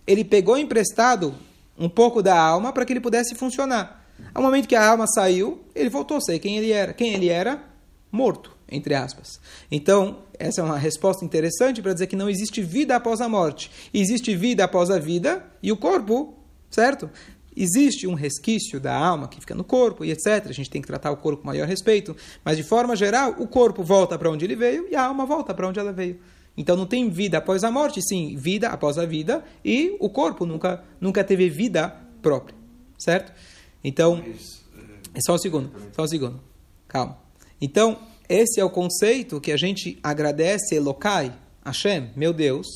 Ele 0.06 0.22
pegou 0.22 0.56
emprestado 0.56 1.34
um 1.80 1.88
pouco 1.88 2.22
da 2.22 2.38
alma 2.38 2.72
para 2.72 2.84
que 2.84 2.92
ele 2.92 3.00
pudesse 3.00 3.34
funcionar. 3.34 4.04
Ao 4.34 4.42
momento 4.42 4.68
que 4.68 4.76
a 4.76 4.86
alma 4.86 5.06
saiu, 5.06 5.64
ele 5.74 5.88
voltou 5.88 6.18
a 6.18 6.20
ser 6.20 6.38
quem 6.38 6.58
ele 6.58 6.70
era. 6.70 6.92
Quem 6.92 7.14
ele 7.14 7.30
era? 7.30 7.64
Morto, 8.12 8.54
entre 8.70 8.94
aspas. 8.94 9.40
Então, 9.70 10.18
essa 10.38 10.60
é 10.60 10.64
uma 10.64 10.76
resposta 10.76 11.24
interessante 11.24 11.80
para 11.80 11.94
dizer 11.94 12.06
que 12.06 12.14
não 12.14 12.28
existe 12.28 12.60
vida 12.62 12.94
após 12.94 13.22
a 13.22 13.28
morte. 13.28 13.70
Existe 13.94 14.36
vida 14.36 14.62
após 14.62 14.90
a 14.90 14.98
vida 14.98 15.44
e 15.62 15.72
o 15.72 15.76
corpo, 15.76 16.34
certo? 16.70 17.08
Existe 17.56 18.06
um 18.06 18.14
resquício 18.14 18.78
da 18.78 18.94
alma 18.94 19.26
que 19.26 19.40
fica 19.40 19.54
no 19.54 19.64
corpo 19.64 20.04
e 20.04 20.10
etc. 20.10 20.46
A 20.46 20.52
gente 20.52 20.68
tem 20.68 20.82
que 20.82 20.86
tratar 20.86 21.10
o 21.10 21.16
corpo 21.16 21.42
com 21.42 21.46
maior 21.46 21.66
respeito. 21.66 22.14
Mas, 22.44 22.58
de 22.58 22.62
forma 22.62 22.94
geral, 22.94 23.36
o 23.38 23.46
corpo 23.46 23.82
volta 23.82 24.18
para 24.18 24.30
onde 24.30 24.44
ele 24.44 24.54
veio 24.54 24.86
e 24.90 24.94
a 24.94 25.04
alma 25.04 25.24
volta 25.24 25.54
para 25.54 25.66
onde 25.66 25.80
ela 25.80 25.92
veio. 25.92 26.20
Então 26.56 26.76
não 26.76 26.86
tem 26.86 27.08
vida 27.08 27.38
após 27.38 27.64
a 27.64 27.70
morte, 27.70 28.02
sim, 28.02 28.36
vida 28.36 28.68
após 28.68 28.98
a 28.98 29.06
vida, 29.06 29.44
e 29.64 29.96
o 29.98 30.10
corpo 30.10 30.44
nunca, 30.44 30.84
nunca 31.00 31.24
teve 31.24 31.48
vida 31.48 31.96
própria, 32.20 32.54
certo? 32.98 33.32
Então, 33.82 34.22
é 35.14 35.20
só 35.24 35.34
um 35.34 35.38
segundo, 35.38 35.72
só 35.94 36.02
um 36.02 36.08
segundo, 36.08 36.40
calma. 36.86 37.18
Então, 37.60 37.98
esse 38.28 38.60
é 38.60 38.64
o 38.64 38.70
conceito 38.70 39.40
que 39.40 39.52
a 39.52 39.56
gente 39.56 39.98
agradece 40.02 40.74
Elokai, 40.74 41.32
Hashem, 41.64 42.10
meu 42.14 42.32
Deus, 42.32 42.66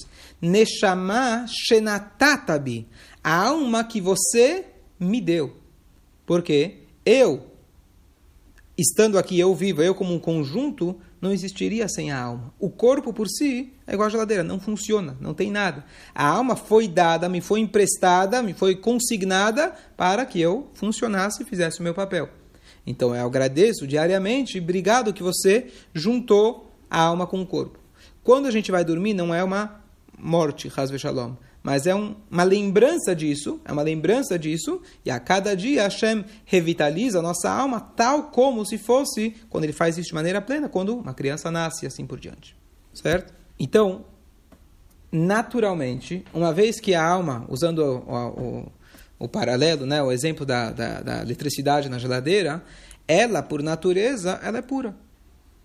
Neshama 0.40 1.46
Shenatatabi, 1.48 2.88
a 3.22 3.46
alma 3.46 3.84
que 3.84 4.00
você 4.00 4.66
me 4.98 5.20
deu. 5.20 5.56
Porque 6.26 6.78
eu, 7.04 7.46
estando 8.76 9.18
aqui, 9.18 9.38
eu 9.38 9.54
vivo, 9.54 9.82
eu 9.82 9.94
como 9.94 10.12
um 10.12 10.18
conjunto, 10.18 10.98
não 11.24 11.32
existiria 11.32 11.88
sem 11.88 12.12
a 12.12 12.20
alma. 12.20 12.52
O 12.60 12.68
corpo 12.68 13.10
por 13.10 13.26
si 13.26 13.72
é 13.86 13.94
igual 13.94 14.06
a 14.06 14.10
geladeira, 14.10 14.44
não 14.44 14.60
funciona, 14.60 15.16
não 15.18 15.32
tem 15.32 15.50
nada. 15.50 15.82
A 16.14 16.28
alma 16.28 16.54
foi 16.54 16.86
dada, 16.86 17.30
me 17.30 17.40
foi 17.40 17.60
emprestada, 17.60 18.42
me 18.42 18.52
foi 18.52 18.76
consignada 18.76 19.74
para 19.96 20.26
que 20.26 20.38
eu 20.38 20.68
funcionasse 20.74 21.42
e 21.42 21.46
fizesse 21.46 21.80
o 21.80 21.82
meu 21.82 21.94
papel. 21.94 22.28
Então 22.86 23.14
eu 23.14 23.24
agradeço 23.24 23.86
diariamente, 23.86 24.60
obrigado 24.60 25.14
que 25.14 25.22
você 25.22 25.68
juntou 25.94 26.70
a 26.90 27.00
alma 27.00 27.26
com 27.26 27.40
o 27.40 27.46
corpo. 27.46 27.78
Quando 28.22 28.44
a 28.44 28.50
gente 28.50 28.70
vai 28.70 28.84
dormir, 28.84 29.14
não 29.14 29.34
é 29.34 29.42
uma 29.42 29.80
morte, 30.18 30.70
Hasve 30.76 30.98
Shalom 30.98 31.32
mas 31.64 31.86
é 31.86 31.94
um, 31.94 32.14
uma 32.30 32.44
lembrança 32.44 33.16
disso, 33.16 33.58
é 33.64 33.72
uma 33.72 33.80
lembrança 33.80 34.38
disso, 34.38 34.82
e 35.02 35.10
a 35.10 35.18
cada 35.18 35.56
dia 35.56 35.84
Hashem 35.84 36.22
revitaliza 36.44 37.20
a 37.20 37.22
nossa 37.22 37.50
alma 37.50 37.80
tal 37.80 38.24
como 38.24 38.66
se 38.66 38.76
fosse 38.76 39.34
quando 39.48 39.64
ele 39.64 39.72
faz 39.72 39.96
isso 39.96 40.08
de 40.08 40.14
maneira 40.14 40.42
plena, 40.42 40.68
quando 40.68 40.94
uma 40.94 41.14
criança 41.14 41.50
nasce 41.50 41.86
e 41.86 41.88
assim 41.88 42.06
por 42.06 42.20
diante. 42.20 42.54
Certo? 42.92 43.32
Então, 43.58 44.04
naturalmente, 45.10 46.22
uma 46.34 46.52
vez 46.52 46.78
que 46.78 46.94
a 46.94 47.02
alma, 47.02 47.46
usando 47.48 47.78
o, 47.78 48.62
o, 48.68 48.72
o 49.20 49.26
paralelo, 49.26 49.86
né, 49.86 50.02
o 50.02 50.12
exemplo 50.12 50.44
da, 50.44 50.70
da, 50.70 51.00
da 51.00 51.22
eletricidade 51.22 51.88
na 51.88 51.98
geladeira, 51.98 52.62
ela, 53.08 53.42
por 53.42 53.62
natureza, 53.62 54.38
ela 54.42 54.58
é 54.58 54.62
pura. 54.62 54.94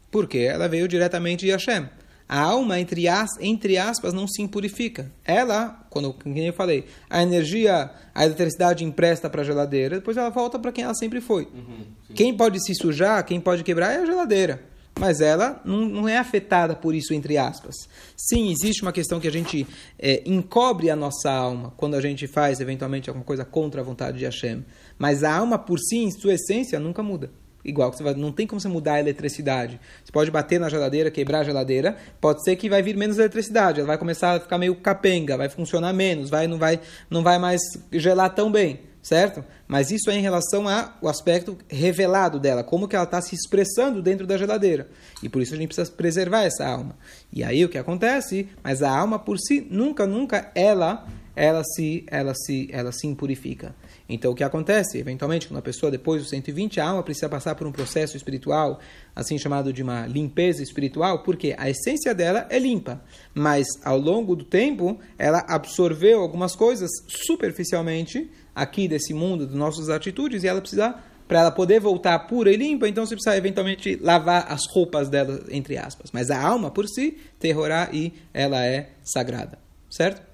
Porque 0.10 0.38
ela 0.38 0.70
veio 0.70 0.88
diretamente 0.88 1.46
de 1.46 1.52
Hashem 1.52 1.90
a 2.30 2.40
alma, 2.40 2.80
entre, 2.80 3.08
as, 3.08 3.32
entre 3.40 3.76
aspas, 3.76 4.14
não 4.14 4.28
se 4.28 4.40
impurifica. 4.40 5.12
Ela, 5.26 5.84
quando 5.90 6.14
como 6.14 6.38
eu 6.38 6.54
falei, 6.54 6.86
a 7.10 7.24
energia, 7.24 7.90
a 8.14 8.24
eletricidade 8.24 8.86
empresta 8.86 9.28
para 9.28 9.42
a 9.42 9.44
geladeira, 9.44 9.96
depois 9.96 10.16
ela 10.16 10.30
volta 10.30 10.60
para 10.60 10.72
quem 10.72 10.84
ela 10.84 10.94
sempre 10.94 11.22
foi. 11.22 11.46
Uhum, 11.46 11.86
quem 12.14 12.38
pode 12.38 12.64
se 12.64 12.76
sujar, 12.76 13.26
quem 13.26 13.42
pode 13.42 13.64
quebrar 13.64 13.94
é 13.94 13.98
a 13.98 14.06
geladeira. 14.06 14.64
mas 15.00 15.22
ela 15.22 15.60
não, 15.66 15.86
não 15.86 16.08
é 16.08 16.18
afetada 16.18 16.76
por 16.76 16.94
isso, 16.94 17.16
entre 17.16 17.36
aspas. 17.38 17.74
Sim, 18.16 18.52
existe 18.52 18.84
uma 18.84 18.92
questão 18.92 19.20
que 19.20 19.28
a 19.28 19.32
gente 19.32 19.66
é, 19.98 20.22
encobre 20.26 20.92
a 20.92 20.96
nossa 20.96 21.32
alma 21.32 21.74
quando 21.78 21.96
a 21.96 22.02
gente 22.02 22.28
faz, 22.28 22.60
eventualmente, 22.60 23.10
alguma 23.10 23.26
coisa 23.26 23.44
contra 23.44 23.82
a 23.82 23.84
vontade 23.84 24.20
de 24.20 24.26
Hashem. 24.26 24.64
Mas 25.00 25.24
a 25.24 25.34
alma, 25.36 25.58
por 25.58 25.80
si, 25.80 25.98
em 25.98 26.12
sua 26.12 26.34
essência, 26.36 26.80
nunca 26.80 27.02
muda 27.02 27.32
igual. 27.64 27.92
Vai, 27.92 28.14
não 28.14 28.32
tem 28.32 28.48
como 28.48 28.60
você 28.60 28.68
mudar 28.68 28.94
a 28.94 29.00
eletricidade. 29.00 29.80
Você 30.04 30.12
pode 30.12 30.32
bater 30.32 30.60
na 30.60 30.70
geladeira, 30.70 31.12
quebrar 31.12 31.40
a 31.40 31.44
geladeira, 31.44 31.98
pode 32.20 32.44
ser 32.44 32.56
que 32.56 32.70
vai 32.70 32.82
vir 32.82 32.96
menos 32.96 33.18
eletricidade, 33.18 33.80
ela 33.80 33.88
vai 33.88 33.98
começar 33.98 34.36
a 34.36 34.40
ficar 34.40 34.58
meio 34.58 34.76
capenga, 34.76 35.38
vai 35.38 35.50
funcionar 35.50 35.94
menos, 35.94 36.30
vai 36.30 36.48
não 36.48 36.58
vai 36.58 36.80
não 37.10 37.24
vai 37.24 37.38
mais 37.38 37.62
gelar 37.92 38.34
tão 38.34 38.52
bem, 38.52 38.82
certo? 39.02 39.44
Mas 39.68 39.92
isso 39.92 40.10
é 40.10 40.16
em 40.16 40.22
relação 40.22 40.68
ao 40.68 41.08
aspecto 41.08 41.58
revelado 41.68 42.40
dela, 42.40 42.64
como 42.64 42.88
que 42.88 42.96
ela 42.96 43.06
está 43.06 43.22
se 43.22 43.36
expressando 43.36 44.02
dentro 44.02 44.26
da 44.26 44.38
geladeira. 44.38 44.90
E 45.22 45.30
por 45.30 45.42
isso 45.42 45.54
a 45.54 45.58
gente 45.58 45.68
precisa 45.68 45.92
preservar 45.92 46.44
essa 46.44 46.66
alma. 46.66 46.98
E 47.32 47.44
aí 47.44 47.64
o 47.64 47.70
que 47.70 47.78
acontece? 47.78 48.50
Mas 48.64 48.82
a 48.82 48.90
alma 48.90 49.20
por 49.20 49.38
si 49.38 49.66
nunca, 49.70 50.08
nunca 50.08 50.52
ela 50.56 51.08
ela 51.36 51.64
se 51.64 52.04
ela 52.08 52.34
se 52.34 52.68
ela 52.72 52.92
se 52.92 53.08
impurifica. 53.08 53.74
Então, 54.10 54.32
o 54.32 54.36
que 54.36 54.44
acontece? 54.44 54.98
Eventualmente, 54.98 55.48
quando 55.48 55.60
a 55.60 55.62
pessoa, 55.62 55.92
depois 55.92 56.24
dos 56.24 56.32
120, 56.32 56.80
a 56.80 56.88
alma 56.88 57.04
precisa 57.04 57.30
passar 57.30 57.54
por 57.54 57.68
um 57.68 57.72
processo 57.72 58.18
espiritual, 58.18 58.80
assim 59.16 59.38
chamado 59.38 59.72
de 59.72 59.84
uma 59.84 60.08
limpeza 60.08 60.64
espiritual, 60.64 61.22
porque 61.22 61.56
a 61.56 61.70
essência 61.70 62.14
dela 62.16 62.48
é 62.50 62.58
limpa, 62.58 63.00
mas 63.36 63.68
ao 63.86 64.00
longo 64.00 64.36
do 64.36 64.44
tempo, 64.44 65.00
ela 65.16 65.46
absorveu 65.48 66.22
algumas 66.22 66.56
coisas 66.56 66.90
superficialmente 67.08 68.28
aqui 68.56 68.88
desse 68.88 69.14
mundo, 69.14 69.46
das 69.46 69.56
nossas 69.56 69.90
atitudes, 69.90 70.44
e 70.44 70.48
ela 70.48 70.60
precisa, 70.60 70.96
para 71.28 71.42
ela 71.42 71.52
poder 71.52 71.80
voltar 71.80 72.18
pura 72.20 72.52
e 72.52 72.58
limpa, 72.58 72.90
então 72.90 73.06
você 73.06 73.14
precisa 73.14 73.38
eventualmente 73.38 73.96
lavar 74.02 74.52
as 74.52 74.62
roupas 74.74 75.08
dela, 75.08 75.46
entre 75.52 75.78
aspas. 75.78 76.10
Mas 76.12 76.32
a 76.32 76.42
alma, 76.42 76.72
por 76.72 76.88
si, 76.88 77.16
terrorá 77.40 77.90
e 77.94 78.12
ela 78.34 78.66
é 78.66 78.90
sagrada, 79.04 79.60
certo? 79.88 80.28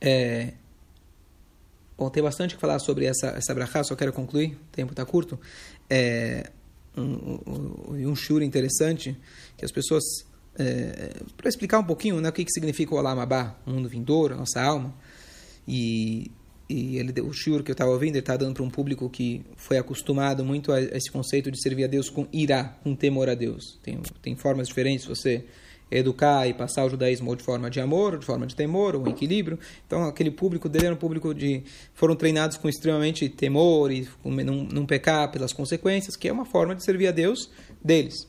É, 0.00 0.54
Bom, 2.00 2.08
tem 2.08 2.22
bastante 2.22 2.54
que 2.54 2.60
falar 2.62 2.78
sobre 2.78 3.04
essa, 3.04 3.26
essa 3.36 3.54
brachá, 3.54 3.84
só 3.84 3.94
quero 3.94 4.10
concluir, 4.10 4.54
o 4.54 4.72
tempo 4.72 4.94
está 4.94 5.04
curto. 5.04 5.38
É 5.90 6.50
um, 6.96 7.38
um, 7.46 8.08
um 8.08 8.16
shur 8.16 8.40
interessante, 8.40 9.14
que 9.54 9.66
as 9.66 9.70
pessoas, 9.70 10.02
é, 10.58 11.12
para 11.36 11.46
explicar 11.46 11.78
um 11.78 11.84
pouquinho 11.84 12.18
né, 12.18 12.30
o 12.30 12.32
que, 12.32 12.42
que 12.42 12.52
significa 12.52 12.94
o 12.94 12.98
Alamabá, 12.98 13.54
o 13.66 13.70
mundo 13.70 13.86
vindouro, 13.86 14.32
a 14.32 14.38
nossa 14.38 14.62
alma, 14.62 14.94
e, 15.68 16.30
e 16.70 16.96
ele, 16.96 17.20
o 17.20 17.34
shur 17.34 17.62
que 17.62 17.70
eu 17.70 17.74
estava 17.74 17.90
ouvindo, 17.90 18.12
ele 18.12 18.20
está 18.20 18.34
dando 18.34 18.54
para 18.54 18.62
um 18.62 18.70
público 18.70 19.10
que 19.10 19.44
foi 19.56 19.76
acostumado 19.76 20.42
muito 20.42 20.72
a, 20.72 20.76
a, 20.76 20.96
esse 20.96 21.10
conceito 21.10 21.50
de 21.50 21.60
servir 21.60 21.84
a 21.84 21.86
Deus 21.86 22.08
com 22.08 22.26
irá, 22.32 22.64
com 22.82 22.96
temor 22.96 23.28
a 23.28 23.34
Deus. 23.34 23.78
Tem, 23.82 24.00
tem 24.22 24.34
formas 24.36 24.68
diferentes, 24.68 25.04
você 25.04 25.44
educar 25.90 26.46
e 26.46 26.54
passar 26.54 26.84
o 26.84 26.90
judaísmo 26.90 27.34
de 27.34 27.42
forma 27.42 27.70
de 27.70 27.80
amor, 27.80 28.18
de 28.18 28.24
forma 28.24 28.46
de 28.46 28.54
temor, 28.54 28.94
ou 28.94 29.08
equilíbrio. 29.08 29.58
Então, 29.86 30.04
aquele 30.04 30.30
público 30.30 30.68
dele 30.68 30.86
era 30.86 30.94
um 30.94 30.98
público 30.98 31.34
de. 31.34 31.62
foram 31.94 32.14
treinados 32.14 32.56
com 32.56 32.68
extremamente 32.68 33.28
temor 33.28 33.90
e 33.90 34.06
não, 34.24 34.64
não 34.64 34.86
pecar 34.86 35.30
pelas 35.30 35.52
consequências, 35.52 36.16
que 36.16 36.28
é 36.28 36.32
uma 36.32 36.44
forma 36.44 36.74
de 36.74 36.84
servir 36.84 37.08
a 37.08 37.12
Deus 37.12 37.50
deles. 37.82 38.28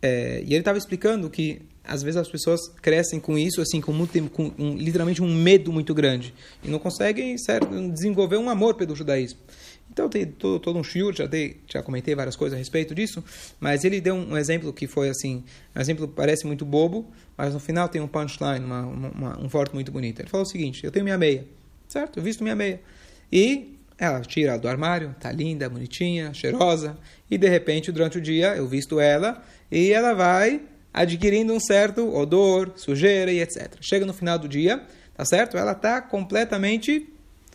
É, 0.00 0.42
e 0.42 0.48
ele 0.48 0.58
estava 0.58 0.76
explicando 0.76 1.30
que 1.30 1.62
às 1.84 2.02
vezes 2.02 2.16
as 2.16 2.28
pessoas 2.28 2.60
crescem 2.80 3.20
com 3.20 3.38
isso, 3.38 3.60
assim, 3.60 3.80
com, 3.80 3.92
muito, 3.92 4.30
com 4.30 4.50
um, 4.58 4.74
literalmente 4.74 5.22
um 5.22 5.34
medo 5.34 5.70
muito 5.70 5.92
grande 5.92 6.34
e 6.62 6.68
não 6.68 6.78
conseguem 6.78 7.36
certo, 7.36 7.68
desenvolver 7.90 8.38
um 8.38 8.48
amor 8.48 8.74
pelo 8.74 8.96
judaísmo. 8.96 9.38
Então 9.94 10.08
tem 10.08 10.26
todo, 10.26 10.58
todo 10.58 10.76
um 10.76 10.82
shiur, 10.82 11.14
já, 11.14 11.24
dei, 11.24 11.60
já 11.72 11.80
comentei 11.80 12.16
várias 12.16 12.34
coisas 12.34 12.56
a 12.56 12.58
respeito 12.58 12.92
disso, 12.96 13.22
mas 13.60 13.84
ele 13.84 14.00
deu 14.00 14.16
um 14.16 14.36
exemplo 14.36 14.72
que 14.72 14.88
foi 14.88 15.08
assim, 15.08 15.44
um 15.74 15.80
exemplo 15.80 16.08
que 16.08 16.14
parece 16.14 16.44
muito 16.48 16.64
bobo, 16.64 17.08
mas 17.36 17.54
no 17.54 17.60
final 17.60 17.88
tem 17.88 18.02
um 18.02 18.08
punchline, 18.08 18.64
uma, 18.64 18.82
uma, 18.82 19.40
um 19.40 19.48
forte 19.48 19.72
muito 19.72 19.92
bonito. 19.92 20.20
Ele 20.20 20.28
falou 20.28 20.44
o 20.44 20.48
seguinte, 20.48 20.84
eu 20.84 20.90
tenho 20.90 21.04
minha 21.04 21.16
meia, 21.16 21.46
certo? 21.86 22.18
Eu 22.18 22.24
visto 22.24 22.42
minha 22.42 22.56
meia. 22.56 22.80
E 23.32 23.78
ela 23.96 24.20
tira 24.22 24.58
do 24.58 24.66
armário, 24.66 25.14
tá 25.20 25.30
linda, 25.30 25.70
bonitinha, 25.70 26.34
cheirosa, 26.34 26.98
e 27.30 27.38
de 27.38 27.48
repente 27.48 27.92
durante 27.92 28.18
o 28.18 28.20
dia 28.20 28.56
eu 28.56 28.66
visto 28.66 28.98
ela 28.98 29.40
e 29.70 29.92
ela 29.92 30.12
vai 30.12 30.60
adquirindo 30.92 31.52
um 31.52 31.60
certo 31.60 32.12
odor, 32.16 32.72
sujeira 32.74 33.30
e 33.30 33.40
etc. 33.40 33.76
Chega 33.80 34.04
no 34.04 34.12
final 34.12 34.40
do 34.40 34.48
dia, 34.48 34.82
tá 35.16 35.24
certo? 35.24 35.56
Ela 35.56 35.70
está 35.70 36.02
completamente 36.02 37.13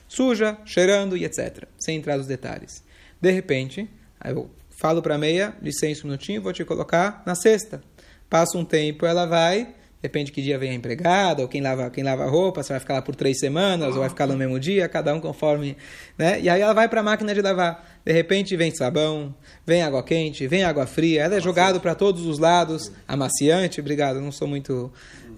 suja, 0.10 0.58
cheirando 0.66 1.16
e 1.16 1.24
etc. 1.24 1.66
Sem 1.78 1.96
entrar 1.96 2.18
nos 2.18 2.28
detalhes. 2.28 2.84
De 3.22 3.32
repente, 3.32 3.88
eu 4.26 4.50
falo 4.72 5.02
para 5.02 5.16
a 5.16 5.18
meia, 5.18 5.54
licença 5.62 6.02
um 6.04 6.10
minutinho, 6.10 6.42
vou 6.42 6.52
te 6.52 6.66
colocar 6.66 7.24
na 7.26 7.36
cesta. 7.36 7.82
Passa 8.30 8.58
um 8.58 8.66
tempo, 8.66 9.06
ela 9.06 9.26
vai, 9.26 9.76
depende 10.02 10.32
que 10.32 10.42
dia 10.42 10.58
vem 10.58 10.72
a 10.72 10.74
empregada, 10.74 11.42
ou 11.42 11.48
quem 11.48 11.62
lava, 11.62 11.90
quem 11.90 12.04
lava 12.04 12.24
a 12.24 12.28
roupa, 12.28 12.64
se 12.64 12.70
vai 12.70 12.80
ficar 12.80 12.96
lá 12.96 13.02
por 13.02 13.16
três 13.16 13.40
semanas, 13.40 13.94
ou 13.94 14.00
vai 14.00 14.10
ficar 14.10 14.26
no 14.26 14.38
mesmo 14.38 14.60
dia, 14.60 14.88
cada 14.88 15.14
um 15.14 15.20
conforme. 15.20 15.76
Né? 16.18 16.40
E 16.42 16.50
aí 16.50 16.62
ela 16.62 16.74
vai 16.74 16.88
para 16.88 17.02
a 17.02 17.04
máquina 17.04 17.34
de 17.34 17.42
lavar. 17.42 18.00
De 18.06 18.14
repente 18.14 18.56
vem 18.56 18.74
sabão, 18.74 19.36
vem 19.66 19.82
água 19.82 20.02
quente, 20.02 20.48
vem 20.48 20.64
água 20.64 20.88
fria, 20.88 21.24
ela 21.24 21.36
é 21.36 21.42
jogado 21.42 21.80
para 21.80 21.94
todos 21.94 22.26
os 22.26 22.40
lados, 22.40 22.92
amaciante, 23.08 23.80
obrigado, 23.80 24.20
não 24.22 24.32
sou 24.32 24.48
muito. 24.48 24.92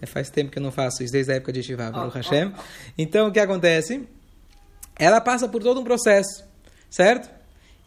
Faz 0.08 0.32
tempo 0.32 0.52
que 0.52 0.58
eu 0.58 0.64
não 0.64 0.72
faço 0.72 1.04
isso, 1.04 1.14
desde 1.14 1.32
a 1.32 1.36
época 1.36 1.54
de 1.54 1.62
Shivá, 1.62 1.92
Baruch 1.92 2.16
Hashem. 2.16 2.52
Então 2.98 3.28
o 3.28 3.32
que 3.32 3.40
acontece? 3.40 4.02
Ela 5.02 5.20
passa 5.20 5.48
por 5.48 5.64
todo 5.64 5.80
um 5.80 5.84
processo, 5.84 6.44
certo? 6.88 7.28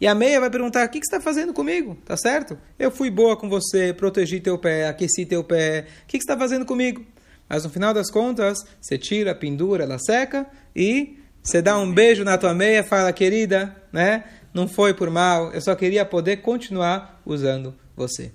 E 0.01 0.05
a 0.05 0.13
meia 0.13 0.39
vai 0.41 0.49
perguntar: 0.49 0.85
o 0.85 0.89
que, 0.89 0.97
você 0.97 1.05
está 1.05 1.21
fazendo 1.21 1.53
comigo? 1.53 1.97
Tá 2.05 2.17
certo? 2.17 2.57
Eu 2.77 2.91
fui 2.91 3.09
boa 3.09 3.37
com 3.37 3.47
você, 3.47 3.93
protegi 3.93 4.41
teu 4.41 4.57
pé, 4.57 4.89
aqueci 4.89 5.25
teu 5.25 5.41
pé. 5.41 5.87
O 6.03 6.07
que, 6.07 6.17
que 6.17 6.23
você 6.23 6.31
está 6.31 6.37
fazendo 6.37 6.65
comigo? 6.65 7.05
Mas 7.47 7.63
no 7.63 7.69
final 7.69 7.93
das 7.93 8.11
contas, 8.11 8.57
você 8.81 8.97
tira, 8.97 9.33
pendura, 9.33 9.83
ela 9.83 9.97
seca 9.97 10.45
e 10.75 11.17
você 11.41 11.61
dá 11.61 11.77
um 11.77 11.89
beijo 11.93 12.25
na 12.25 12.37
tua 12.37 12.53
meia, 12.53 12.83
fala, 12.83 13.13
querida, 13.13 13.73
né? 13.93 14.25
Não 14.53 14.67
foi 14.67 14.93
por 14.93 15.09
mal, 15.09 15.53
eu 15.53 15.61
só 15.61 15.73
queria 15.73 16.03
poder 16.03 16.37
continuar 16.37 17.21
usando 17.25 17.73
você. 17.95 18.31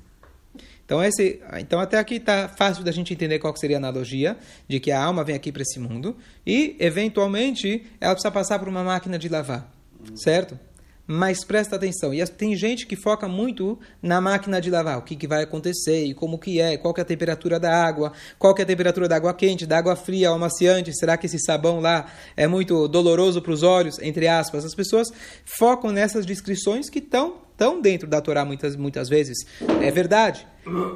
Então, 0.90 1.04
esse, 1.04 1.40
então 1.60 1.78
até 1.78 1.98
aqui 1.98 2.16
está 2.16 2.48
fácil 2.48 2.82
da 2.82 2.90
gente 2.90 3.12
entender 3.12 3.38
qual 3.38 3.56
seria 3.56 3.76
a 3.76 3.78
analogia 3.78 4.36
de 4.66 4.80
que 4.80 4.90
a 4.90 5.00
alma 5.00 5.22
vem 5.22 5.36
aqui 5.36 5.52
para 5.52 5.62
esse 5.62 5.78
mundo 5.78 6.16
e, 6.44 6.74
eventualmente, 6.80 7.86
ela 8.00 8.12
precisa 8.12 8.32
passar 8.32 8.58
por 8.58 8.66
uma 8.66 8.82
máquina 8.82 9.16
de 9.16 9.28
lavar, 9.28 9.72
certo? 10.16 10.58
Mas 11.06 11.44
presta 11.44 11.76
atenção, 11.76 12.12
e 12.12 12.26
tem 12.26 12.56
gente 12.56 12.88
que 12.88 12.96
foca 12.96 13.28
muito 13.28 13.78
na 14.02 14.20
máquina 14.20 14.60
de 14.60 14.68
lavar, 14.68 14.98
o 14.98 15.02
que, 15.02 15.14
que 15.14 15.28
vai 15.28 15.44
acontecer, 15.44 16.06
e 16.06 16.12
como 16.12 16.40
que 16.40 16.60
é, 16.60 16.76
qual 16.76 16.92
que 16.92 17.00
é 17.00 17.02
a 17.02 17.06
temperatura 17.06 17.60
da 17.60 17.72
água, 17.72 18.12
qual 18.36 18.52
que 18.52 18.60
é 18.60 18.64
a 18.64 18.66
temperatura 18.66 19.06
da 19.06 19.14
água 19.14 19.32
quente, 19.32 19.66
da 19.66 19.78
água 19.78 19.94
fria, 19.94 20.30
amaciante, 20.30 20.92
será 20.92 21.16
que 21.16 21.26
esse 21.26 21.38
sabão 21.38 21.78
lá 21.78 22.06
é 22.36 22.48
muito 22.48 22.88
doloroso 22.88 23.40
para 23.40 23.52
os 23.52 23.62
olhos, 23.62 23.96
entre 24.00 24.26
aspas. 24.26 24.64
As 24.64 24.74
pessoas 24.74 25.06
focam 25.44 25.92
nessas 25.92 26.26
descrições 26.26 26.90
que 26.90 26.98
estão 26.98 27.48
estão 27.60 27.78
dentro 27.78 28.08
da 28.08 28.22
Torá 28.22 28.42
muitas, 28.42 28.74
muitas 28.74 29.10
vezes. 29.10 29.46
É 29.82 29.90
verdade. 29.90 30.46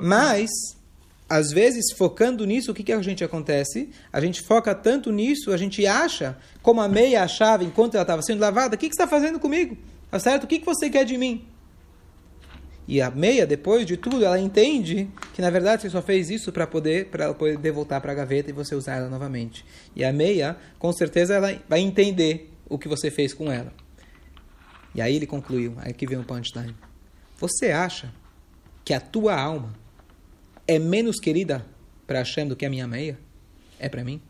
Mas, 0.00 0.50
às 1.28 1.50
vezes, 1.52 1.92
focando 1.92 2.46
nisso, 2.46 2.72
o 2.72 2.74
que, 2.74 2.82
que 2.82 2.92
a 2.92 3.02
gente 3.02 3.22
acontece? 3.22 3.90
A 4.10 4.18
gente 4.20 4.40
foca 4.40 4.74
tanto 4.74 5.12
nisso, 5.12 5.52
a 5.52 5.58
gente 5.58 5.86
acha, 5.86 6.38
como 6.62 6.80
a 6.80 6.88
meia 6.88 7.22
achava 7.22 7.62
enquanto 7.62 7.94
ela 7.94 8.02
estava 8.02 8.22
sendo 8.22 8.40
lavada, 8.40 8.76
o 8.76 8.78
que, 8.78 8.88
que 8.88 8.96
você 8.96 9.02
está 9.02 9.06
fazendo 9.06 9.38
comigo? 9.38 9.76
Tá 10.10 10.18
certo? 10.18 10.44
O 10.44 10.46
que, 10.46 10.58
que 10.58 10.64
você 10.64 10.88
quer 10.88 11.04
de 11.04 11.18
mim? 11.18 11.44
E 12.86 13.00
a 13.00 13.10
meia, 13.10 13.46
depois 13.46 13.86
de 13.86 13.96
tudo, 13.96 14.24
ela 14.24 14.38
entende 14.38 15.08
que 15.32 15.40
na 15.40 15.48
verdade 15.48 15.80
você 15.82 15.90
só 15.90 16.02
fez 16.02 16.28
isso 16.28 16.52
para 16.52 16.66
poder 16.66 17.06
para 17.06 17.32
poder 17.32 17.72
voltar 17.72 17.98
para 17.98 18.12
a 18.12 18.14
gaveta 18.14 18.50
e 18.50 18.52
você 18.52 18.74
usar 18.74 18.96
ela 18.96 19.08
novamente. 19.08 19.64
E 19.96 20.04
a 20.04 20.12
meia, 20.12 20.54
com 20.78 20.92
certeza, 20.92 21.34
ela 21.34 21.58
vai 21.66 21.80
entender 21.80 22.52
o 22.68 22.78
que 22.78 22.86
você 22.86 23.10
fez 23.10 23.32
com 23.32 23.50
ela. 23.50 23.72
E 24.94 25.02
aí 25.02 25.16
ele 25.16 25.26
concluiu, 25.26 25.74
aí 25.78 25.92
que 25.92 26.06
vem 26.06 26.18
o 26.18 26.24
punchline. 26.24 26.74
Você 27.38 27.70
acha 27.70 28.12
que 28.84 28.94
a 28.94 29.00
tua 29.00 29.34
alma 29.34 29.74
é 30.66 30.78
menos 30.78 31.18
querida 31.18 31.66
para 32.06 32.18
Hashem 32.18 32.46
do 32.46 32.56
que 32.56 32.64
a 32.64 32.70
minha 32.70 32.86
meia? 32.86 33.18
É 33.78 33.88
para 33.88 34.04
mim? 34.04 34.20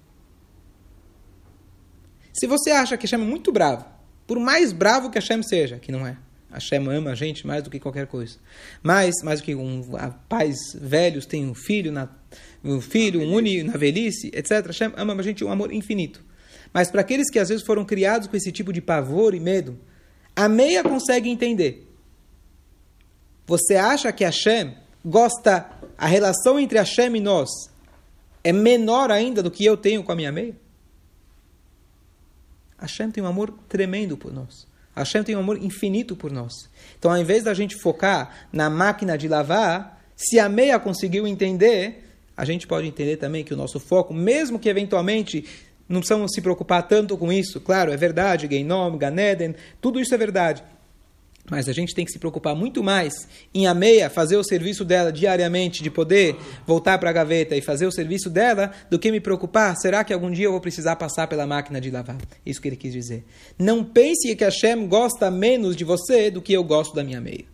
Se 2.33 2.47
você 2.47 2.71
acha 2.71 2.97
que 2.97 3.07
Hashem 3.07 3.21
é 3.21 3.25
muito 3.25 3.53
bravo, 3.53 3.85
por 4.27 4.39
mais 4.41 4.73
bravo 4.73 5.11
que 5.11 5.19
Hashem 5.19 5.43
seja, 5.43 5.79
que 5.79 5.93
não 5.93 6.07
é, 6.07 6.17
Hashem 6.51 6.89
ama 6.89 7.11
a 7.11 7.15
gente 7.15 7.47
mais 7.47 7.63
do 7.63 7.71
que 7.71 7.79
qualquer 7.79 8.07
coisa. 8.07 8.39
Mais, 8.83 9.15
mais 9.23 9.41
do 9.41 9.45
que 9.45 9.55
um, 9.55 9.83
pais 10.29 10.57
velhos 10.75 11.27
têm 11.27 11.47
um 11.47 11.55
filho, 11.55 11.93
na, 11.93 12.09
um 12.63 12.81
filho, 12.81 13.21
um 13.21 13.35
uni 13.35 13.63
na 13.63 13.77
velhice, 13.77 14.31
etc. 14.33 14.67
Hashem 14.67 14.93
ama 14.97 15.15
a 15.15 15.23
gente 15.23 15.45
um 15.45 15.51
amor 15.51 15.73
infinito. 15.73 16.25
Mas 16.73 16.91
para 16.91 17.03
aqueles 17.03 17.31
que 17.31 17.39
às 17.39 17.49
vezes 17.49 17.65
foram 17.65 17.85
criados 17.85 18.29
com 18.29 18.37
esse 18.37 18.51
tipo 18.51 18.73
de 18.73 18.81
pavor 18.81 19.35
e 19.35 19.41
medo, 19.41 19.79
a 20.35 20.49
meia 20.49 20.83
consegue 20.83 21.31
entender. 21.31 21.89
Você 23.47 23.77
acha 23.77 24.13
que 24.13 24.25
Hashem 24.25 24.75
gosta, 25.05 25.71
a 25.97 26.07
relação 26.07 26.59
entre 26.59 26.79
Hashem 26.79 27.17
e 27.17 27.21
nós 27.21 27.51
é 28.43 28.53
menor 28.53 29.11
ainda 29.11 29.43
do 29.43 29.51
que 29.51 29.65
eu 29.65 29.77
tenho 29.77 30.03
com 30.03 30.13
a 30.13 30.17
minha 30.17 30.33
meia? 30.33 30.57
Hashem 32.79 33.11
tem 33.11 33.23
um 33.23 33.27
amor 33.27 33.55
tremendo 33.69 34.17
por 34.17 34.33
nós. 34.33 34.67
Hashem 34.95 35.23
tem 35.23 35.37
um 35.37 35.41
amor 35.41 35.63
infinito 35.63 36.15
por 36.15 36.31
nós. 36.31 36.53
Então, 36.99 37.11
ao 37.11 37.19
invés 37.19 37.45
da 37.45 37.55
gente 37.55 37.77
focar 37.77 38.47
na 38.53 38.71
máquina 38.71 39.19
de 39.19 39.27
lavar, 39.29 40.03
se 40.17 40.39
a 40.39 40.49
meia 40.49 40.79
conseguiu 40.79 41.27
entender, 41.27 42.05
a 42.37 42.45
gente 42.45 42.67
pode 42.67 42.87
entender 42.87 43.17
também 43.17 43.45
que 43.45 43.53
o 43.53 43.57
nosso 43.57 43.81
foco, 43.81 44.15
mesmo 44.15 44.59
que 44.59 44.69
eventualmente 44.69 45.45
não 45.95 46.01
precisamos 46.01 46.33
se 46.35 46.43
preocupar 46.43 46.87
tanto 46.87 47.17
com 47.17 47.33
isso, 47.33 47.61
claro, 47.61 47.93
é 47.93 47.97
verdade, 47.97 48.49
Geinom, 48.51 48.99
Ganeden, 48.99 49.55
tudo 49.81 50.01
isso 50.01 50.13
é 50.15 50.19
verdade. 50.19 50.63
Mas 51.49 51.69
a 51.69 51.73
gente 51.73 51.95
tem 51.95 52.07
que 52.07 52.11
se 52.11 52.19
preocupar 52.19 52.57
muito 52.57 52.83
mais 52.83 53.29
em 53.55 53.67
a 53.67 53.75
meia 53.75 54.09
fazer 54.09 54.37
o 54.37 54.43
serviço 54.43 54.83
dela 54.83 55.13
diariamente, 55.13 55.83
de 55.83 55.91
poder 55.91 56.37
voltar 56.67 56.99
para 56.99 57.11
a 57.11 57.13
gaveta 57.13 57.55
e 57.55 57.61
fazer 57.61 57.87
o 57.87 57.93
serviço 57.93 58.31
dela, 58.31 58.73
do 58.91 58.99
que 58.99 59.13
me 59.13 59.21
preocupar, 59.21 59.77
será 59.77 60.03
que 60.03 60.13
algum 60.13 60.31
dia 60.31 60.47
eu 60.47 60.53
vou 60.53 60.61
precisar 60.61 60.97
passar 60.97 61.29
pela 61.29 61.47
máquina 61.47 61.81
de 61.81 61.91
lavar? 61.91 62.17
Isso 62.45 62.61
que 62.61 62.69
ele 62.69 62.77
quis 62.77 62.93
dizer. 62.93 63.25
Não 63.59 63.85
pense 63.85 64.35
que 64.35 64.43
Hashem 64.43 64.89
gosta 64.89 65.31
menos 65.31 65.77
de 65.77 65.85
você 65.85 66.31
do 66.31 66.41
que 66.41 66.55
eu 66.55 66.65
gosto 66.65 66.95
da 66.95 67.05
minha 67.05 67.21
meia. 67.21 67.45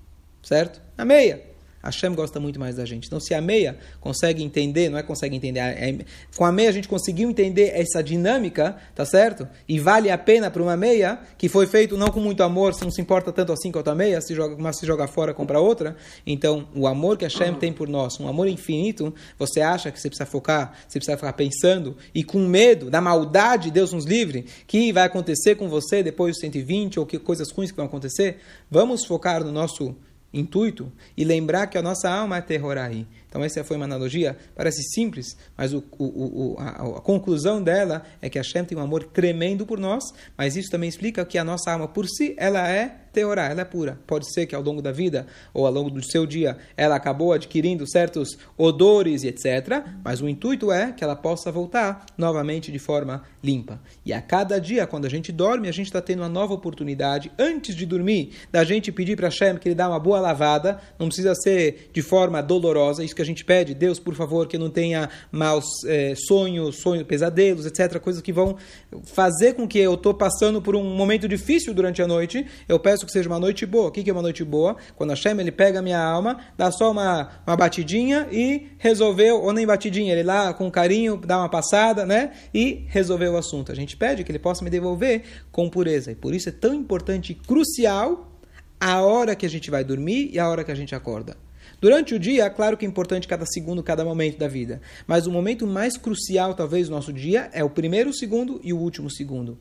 Certo? 0.41 0.81
A 0.97 1.05
meia. 1.05 1.50
Hashem 1.83 2.15
gosta 2.15 2.39
muito 2.39 2.61
mais 2.61 2.77
da 2.77 2.85
gente. 2.85 3.07
Então, 3.07 3.19
se 3.19 3.33
a 3.33 3.41
meia 3.41 3.79
consegue 4.01 4.43
entender, 4.43 4.91
não 4.91 4.99
é 4.99 5.03
consegue 5.03 5.35
entender, 5.35 5.61
é, 5.61 5.99
com 6.37 6.45
a 6.45 6.53
meia 6.53 6.69
a 6.69 6.73
gente 6.73 6.89
conseguiu 6.89 7.31
entender 7.31 7.73
essa 7.75 8.03
dinâmica, 8.03 8.77
tá 8.95 9.05
certo? 9.05 9.49
E 9.69 9.79
vale 9.79 10.11
a 10.11 10.19
pena 10.19 10.51
para 10.51 10.63
uma 10.63 10.77
meia 10.77 11.19
que 11.39 11.49
foi 11.49 11.67
feito 11.67 11.97
não 11.97 12.09
com 12.09 12.21
muito 12.21 12.43
amor, 12.43 12.75
se 12.75 12.85
não 12.85 12.91
se 12.91 13.01
importa 13.01 13.33
tanto 13.33 13.53
assim 13.53 13.73
quanto 13.73 13.89
a 13.89 13.95
meia, 13.95 14.21
se 14.21 14.35
joga, 14.35 14.57
mas 14.59 14.79
se 14.79 14.87
joga 14.87 15.07
fora, 15.07 15.33
compra 15.33 15.59
outra. 15.59 15.97
Então, 16.27 16.69
o 16.75 16.87
amor 16.87 17.17
que 17.17 17.25
Hashem 17.25 17.55
tem 17.55 17.73
por 17.73 17.89
nós, 17.89 18.21
um 18.21 18.29
amor 18.29 18.47
infinito, 18.47 19.15
você 19.39 19.61
acha 19.61 19.91
que 19.91 19.99
você 19.99 20.09
precisa 20.09 20.27
focar, 20.27 20.73
você 20.87 20.99
precisa 20.99 21.17
ficar 21.17 21.33
pensando 21.33 21.97
e 22.15 22.23
com 22.23 22.41
medo 22.41 22.91
da 22.91 23.01
maldade, 23.01 23.71
Deus 23.71 23.93
nos 23.93 24.05
livre, 24.05 24.45
que 24.67 24.93
vai 24.93 25.05
acontecer 25.05 25.55
com 25.55 25.69
você 25.69 26.03
depois 26.03 26.33
dos 26.33 26.41
120 26.41 27.01
ou 27.01 27.07
que 27.07 27.19
coisas 27.19 27.51
ruins 27.51 27.71
que 27.71 27.77
vão 27.77 27.87
acontecer? 27.87 28.39
Vamos 28.71 29.07
focar 29.07 29.43
no 29.43 29.51
nosso 29.51 29.97
intuito 30.33 30.91
e 31.17 31.25
lembrar 31.25 31.67
que 31.67 31.79
a 31.79 31.83
nossa 31.83 32.11
alma 32.11 32.39
é. 32.39 33.07
Então, 33.31 33.45
essa 33.45 33.63
foi 33.63 33.77
uma 33.77 33.87
analogia, 33.87 34.37
parece 34.57 34.83
simples, 34.93 35.37
mas 35.57 35.73
o, 35.73 35.85
o, 35.97 36.05
o, 36.05 36.57
a, 36.59 36.97
a, 36.99 37.01
conclusão 37.01 37.63
dela 37.63 38.03
é 38.21 38.29
que 38.29 38.37
Hashem 38.37 38.65
tem 38.65 38.77
um 38.77 38.81
amor 38.81 39.05
tremendo 39.05 39.65
por 39.65 39.79
nós, 39.79 40.03
mas 40.37 40.57
isso 40.57 40.69
também 40.69 40.89
explica 40.89 41.25
que 41.25 41.39
a 41.39 41.45
nossa 41.45 41.71
alma 41.71 41.87
por 41.87 42.09
si, 42.09 42.35
ela 42.37 42.69
é 42.69 43.01
teorá, 43.13 43.49
ela 43.49 43.63
é 43.63 43.65
pura. 43.65 43.99
Pode 44.07 44.33
ser 44.33 44.47
que 44.47 44.55
ao 44.55 44.63
longo 44.63 44.81
da 44.81 44.93
vida 44.93 45.27
ou 45.53 45.67
ao 45.67 45.73
longo 45.73 45.91
do 45.91 46.05
seu 46.05 46.27
dia 46.27 46.57
ela 46.77 46.97
acabou 46.97 47.33
adquirindo 47.33 47.89
certos 47.89 48.39
odores 48.57 49.23
e 49.23 49.29
etc. 49.29 49.85
Mas 50.05 50.21
o 50.21 50.29
intuito 50.29 50.71
é 50.73 50.93
que 50.93 51.05
ela 51.05 51.17
possa 51.17 51.51
voltar 51.51 52.07
novamente 52.17 52.71
de 52.71 52.79
forma 52.79 53.23
limpa. 53.43 53.81
E 54.05 54.13
a 54.13 54.21
cada 54.21 54.61
dia, 54.61 54.87
quando 54.87 55.07
a 55.07 55.09
gente 55.09 55.33
dorme, 55.33 55.69
a 55.69 55.73
gente 55.73 55.87
está 55.87 56.01
tendo 56.01 56.21
uma 56.21 56.29
nova 56.29 56.55
oportunidade, 56.55 57.31
antes 57.39 57.75
de 57.75 57.87
dormir, 57.87 58.33
da 58.51 58.65
gente 58.65 58.93
pedir 58.93 59.17
para 59.17 59.29
Hashem 59.29 59.57
que 59.57 59.69
ele 59.69 59.75
dá 59.75 59.89
uma 59.89 59.99
boa 59.99 60.21
lavada. 60.21 60.81
Não 60.99 61.07
precisa 61.07 61.35
ser 61.35 61.91
de 61.93 62.03
forma 62.03 62.43
dolorosa, 62.43 63.05
isso 63.05 63.15
que 63.21 63.23
a 63.23 63.27
gente 63.27 63.45
pede. 63.45 63.75
Deus, 63.75 63.99
por 63.99 64.15
favor, 64.15 64.47
que 64.47 64.57
não 64.57 64.71
tenha 64.71 65.09
maus 65.31 65.65
é, 65.87 66.15
sonhos, 66.17 66.81
sonhos, 66.81 67.07
pesadelos, 67.07 67.67
etc. 67.67 67.99
Coisas 68.01 68.23
que 68.23 68.33
vão 68.33 68.57
fazer 69.05 69.55
com 69.55 69.69
que 69.69 69.79
eu 69.79 69.95
estou 69.95 70.15
passando 70.15 70.63
por 70.63 70.75
um 70.75 70.83
momento 70.83 71.29
difícil 71.29 71.75
durante 71.75 72.01
a 72.01 72.07
noite. 72.07 72.47
Eu 72.67 72.79
peço 72.79 73.05
que 73.05 73.13
seja 73.13 73.29
uma 73.29 73.39
noite 73.39 73.67
boa. 73.67 73.89
O 73.89 73.91
que 73.91 74.09
é 74.09 74.13
uma 74.13 74.23
noite 74.23 74.43
boa? 74.43 74.77
Quando 74.97 75.11
Hashem 75.11 75.39
ele 75.39 75.53
pega 75.53 75.79
a 75.79 75.83
minha 75.83 76.03
alma, 76.03 76.41
dá 76.57 76.71
só 76.71 76.91
uma, 76.91 77.29
uma 77.47 77.57
batidinha 77.57 78.27
e 78.33 78.69
resolveu, 78.79 79.43
ou 79.43 79.53
nem 79.53 79.67
batidinha, 79.67 80.13
ele 80.13 80.23
lá 80.23 80.55
com 80.55 80.71
carinho 80.71 81.17
dá 81.17 81.39
uma 81.39 81.49
passada, 81.49 82.07
né? 82.07 82.33
E 82.53 82.85
resolveu 82.89 83.35
o 83.35 83.37
assunto. 83.37 83.71
A 83.71 83.75
gente 83.75 83.97
pede 83.97 84.25
que 84.25 84.33
ele 84.33 84.39
possa 84.39 84.65
me 84.65 84.71
devolver 84.71 85.23
com 85.53 85.69
pureza. 85.69 86.11
E 86.11 86.15
por 86.15 86.35
isso 86.35 86.49
é 86.49 86.53
tão 86.53 86.75
importante 86.75 87.33
e 87.33 87.35
crucial 87.35 88.33
a 88.81 89.03
hora 89.03 89.37
que 89.37 89.45
a 89.45 89.51
gente 89.51 89.71
vai 89.71 89.85
dormir 89.85 90.31
e 90.33 90.39
a 90.39 90.49
hora 90.49 90.65
que 90.65 90.73
a 90.73 90.75
gente 90.75 90.95
acorda. 90.95 91.37
Durante 91.81 92.15
o 92.15 92.19
dia, 92.19 92.45
é 92.45 92.51
claro 92.51 92.77
que 92.77 92.85
é 92.85 92.89
importante 92.89 93.27
cada 93.27 93.47
segundo, 93.47 93.83
cada 93.83 94.05
momento 94.05 94.39
da 94.39 94.47
vida. 94.47 94.81
Mas 95.07 95.27
o 95.27 95.31
momento 95.31 95.67
mais 95.67 95.97
crucial, 95.97 96.55
talvez, 96.55 96.89
do 96.89 96.95
nosso 96.95 97.13
dia 97.13 97.49
é 97.53 97.65
o 97.65 97.71
primeiro 97.71 98.13
segundo 98.13 98.61
e 98.63 98.73
o 98.73 98.79
último 98.79 99.11
segundo. 99.11 99.59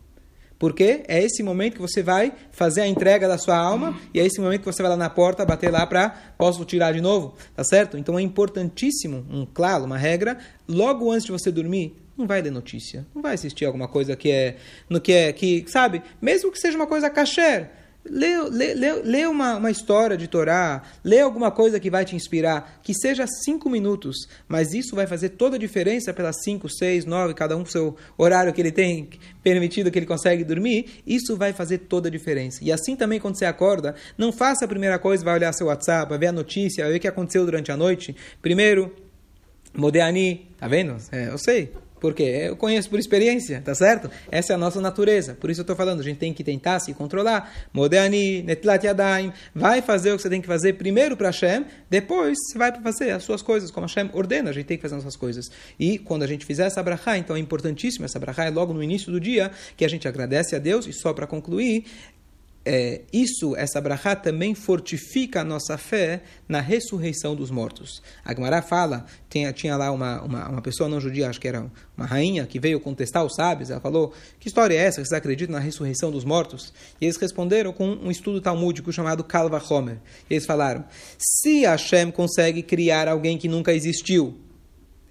Porque 0.60 1.04
é 1.08 1.24
esse 1.24 1.42
momento 1.42 1.76
que 1.76 1.82
você 1.82 2.04
vai 2.04 2.34
fazer 2.52 2.82
a 2.82 2.88
entrega 2.88 3.30
da 3.30 3.38
sua 3.38 3.58
alma 3.58 3.98
e 4.14 4.20
é 4.20 4.26
esse 4.26 4.42
momento 4.42 4.60
que 4.60 4.66
você 4.66 4.82
vai 4.82 4.92
lá 4.92 4.98
na 4.98 5.10
porta 5.10 5.46
bater 5.46 5.72
lá 5.72 5.88
para 5.88 6.10
posso 6.38 6.66
tirar 6.66 6.92
de 6.92 7.00
novo, 7.00 7.34
tá 7.56 7.64
certo? 7.64 7.98
Então 7.98 8.20
é 8.20 8.22
importantíssimo, 8.22 9.26
um 9.32 9.46
claro, 9.46 9.86
uma 9.86 9.98
regra, 9.98 10.38
logo 10.68 11.10
antes 11.10 11.26
de 11.26 11.32
você 11.32 11.50
dormir, 11.50 11.96
não 12.18 12.28
vai 12.28 12.42
ler 12.42 12.52
notícia, 12.52 13.08
não 13.16 13.22
vai 13.22 13.36
assistir 13.36 13.64
alguma 13.64 13.88
coisa 13.88 14.18
que 14.18 14.30
é 14.30 14.58
no 14.90 15.00
que 15.00 15.14
é 15.14 15.32
que, 15.32 15.64
sabe, 15.70 16.02
mesmo 16.22 16.52
que 16.52 16.60
seja 16.60 16.76
uma 16.76 16.88
coisa 16.88 17.10
kasher, 17.10 17.70
Lê, 18.06 18.42
lê, 18.50 18.74
lê, 18.74 18.94
lê 19.04 19.26
uma, 19.28 19.58
uma 19.58 19.70
história 19.70 20.18
de 20.18 20.28
Torá, 20.28 20.82
lê 21.04 21.20
alguma 21.20 21.52
coisa 21.52 21.80
que 21.80 21.90
vai 21.90 22.06
te 22.06 22.16
inspirar, 22.16 22.80
que 22.82 22.94
seja 22.94 23.28
cinco 23.28 23.70
minutos, 23.70 24.28
mas 24.48 24.74
isso 24.74 24.96
vai 24.96 25.06
fazer 25.06 25.30
toda 25.30 25.58
a 25.58 25.60
diferença 25.60 26.14
pelas 26.14 26.38
cinco, 26.44 26.70
seis, 26.70 27.06
nove, 27.06 27.34
cada 27.34 27.56
um 27.58 27.66
seu 27.66 27.96
horário 28.18 28.54
que 28.54 28.62
ele 28.62 28.72
tem 28.72 29.10
permitido 29.44 29.92
que 29.92 30.00
ele 30.00 30.06
consegue 30.06 30.44
dormir, 30.44 31.04
isso 31.06 31.36
vai 31.36 31.52
fazer 31.54 31.80
toda 31.80 32.08
a 32.08 32.12
diferença. 32.12 32.64
E 32.64 32.72
assim 32.72 32.96
também 32.96 33.20
quando 33.20 33.38
você 33.38 33.46
acorda, 33.46 33.94
não 34.18 34.32
faça 34.32 34.66
a 34.66 34.68
primeira 34.68 34.98
coisa, 34.98 35.24
vai 35.24 35.36
olhar 35.36 35.54
seu 35.54 35.68
WhatsApp, 35.68 36.10
vai 36.10 36.18
ver 36.18 36.28
a 36.28 36.32
notícia, 36.32 36.86
vai 36.86 36.94
ver 36.94 36.98
o 36.98 37.02
que 37.02 37.08
aconteceu 37.08 37.46
durante 37.46 37.72
a 37.72 37.78
noite. 37.78 38.16
Primeiro, 38.42 38.96
Modeani, 39.74 40.48
tá 40.58 40.68
vendo? 40.68 40.98
É, 41.12 41.30
eu 41.30 41.38
sei, 41.38 41.74
porque 42.00 42.24
eu 42.24 42.56
conheço 42.56 42.90
por 42.90 43.00
experiência, 43.00 43.62
tá 43.64 43.76
certo? 43.76 44.10
Essa 44.32 44.54
é 44.54 44.56
a 44.56 44.58
nossa 44.58 44.80
natureza. 44.82 45.34
Por 45.34 45.50
isso 45.50 45.62
eu 45.62 45.64
estou 45.64 45.76
falando, 45.76 46.00
a 46.00 46.04
gente 46.04 46.18
tem 46.18 46.34
que 46.34 46.44
tentar 46.44 46.80
se 46.80 46.94
controlar. 46.94 47.52
Modani, 47.74 48.42
netlat 48.42 48.86
yadaim. 48.86 49.34
Vai 49.54 49.82
fazer 49.82 50.12
o 50.12 50.16
que 50.16 50.22
você 50.22 50.30
tem 50.30 50.42
que 50.42 50.48
fazer 50.48 50.74
primeiro 50.74 51.16
para 51.18 51.28
Hashem, 51.28 51.66
depois 51.90 52.38
você 52.38 52.58
vai 52.58 52.72
fazer 52.82 53.12
as 53.12 53.24
suas 53.24 53.42
coisas, 53.42 53.72
como 53.72 53.88
Hashem 53.88 54.10
ordena, 54.14 54.50
a 54.50 54.54
gente 54.54 54.66
tem 54.66 54.78
que 54.78 54.82
fazer 54.82 54.96
as 54.96 55.04
nossas 55.04 55.18
coisas. 55.18 55.50
E 55.80 55.98
quando 55.98 56.24
a 56.24 56.28
gente 56.28 56.46
fizer 56.46 56.66
essa 56.66 56.82
brachá, 56.82 57.18
então 57.18 57.36
é 57.36 57.40
importantíssimo, 57.40 58.06
essa 58.06 58.20
brachá 58.20 58.46
é 58.46 58.50
logo 58.50 58.74
no 58.74 58.84
início 58.84 59.12
do 59.12 59.20
dia, 59.20 59.52
que 59.76 59.86
a 59.86 59.88
gente 59.88 60.08
agradece 60.08 60.56
a 60.56 60.60
Deus, 60.60 60.88
e 60.88 60.94
só 60.94 61.14
para 61.14 61.28
concluir, 61.28 61.86
é, 62.72 63.02
isso, 63.12 63.56
essa 63.56 63.82
brachá, 63.82 64.16
também 64.16 64.54
fortifica 64.54 65.42
a 65.42 65.44
nossa 65.44 65.76
fé 65.76 66.22
na 66.48 66.62
ressurreição 66.62 67.36
dos 67.36 67.50
mortos. 67.50 68.00
A 68.24 68.32
Gemara 68.32 68.62
fala, 68.62 69.08
tinha, 69.28 69.52
tinha 69.52 69.76
lá 69.76 69.92
uma, 69.92 70.22
uma, 70.22 70.50
uma, 70.50 70.62
pessoa 70.62 70.88
não 70.88 71.02
judia, 71.02 71.28
acho 71.28 71.42
que 71.42 71.48
era 71.48 71.66
uma 71.98 72.06
rainha, 72.06 72.46
que 72.46 72.60
veio 72.60 72.80
contestar 72.80 73.26
os 73.26 73.34
sábios, 73.34 73.72
ela 73.72 73.82
falou, 73.82 74.14
que 74.40 74.48
história 74.48 74.76
é 74.76 74.78
essa, 74.78 74.98
vocês 74.98 75.12
acreditam 75.12 75.56
na 75.56 75.60
ressurreição 75.60 76.12
dos 76.12 76.24
mortos? 76.24 76.72
E 77.02 77.06
eles 77.06 77.18
responderam 77.18 77.74
com 77.74 77.88
um 77.88 78.12
estudo 78.12 78.40
talmúdico 78.40 78.94
chamado 78.94 79.24
Kalva 79.24 79.60
Homer. 79.68 79.98
E 80.30 80.36
eles 80.36 80.46
falaram, 80.46 80.86
se 81.18 81.62
Hashem 81.62 82.12
consegue 82.12 82.62
criar 82.62 83.08
alguém 83.08 83.36
que 83.36 83.48
nunca 83.48 83.74
existiu, 83.74 84.38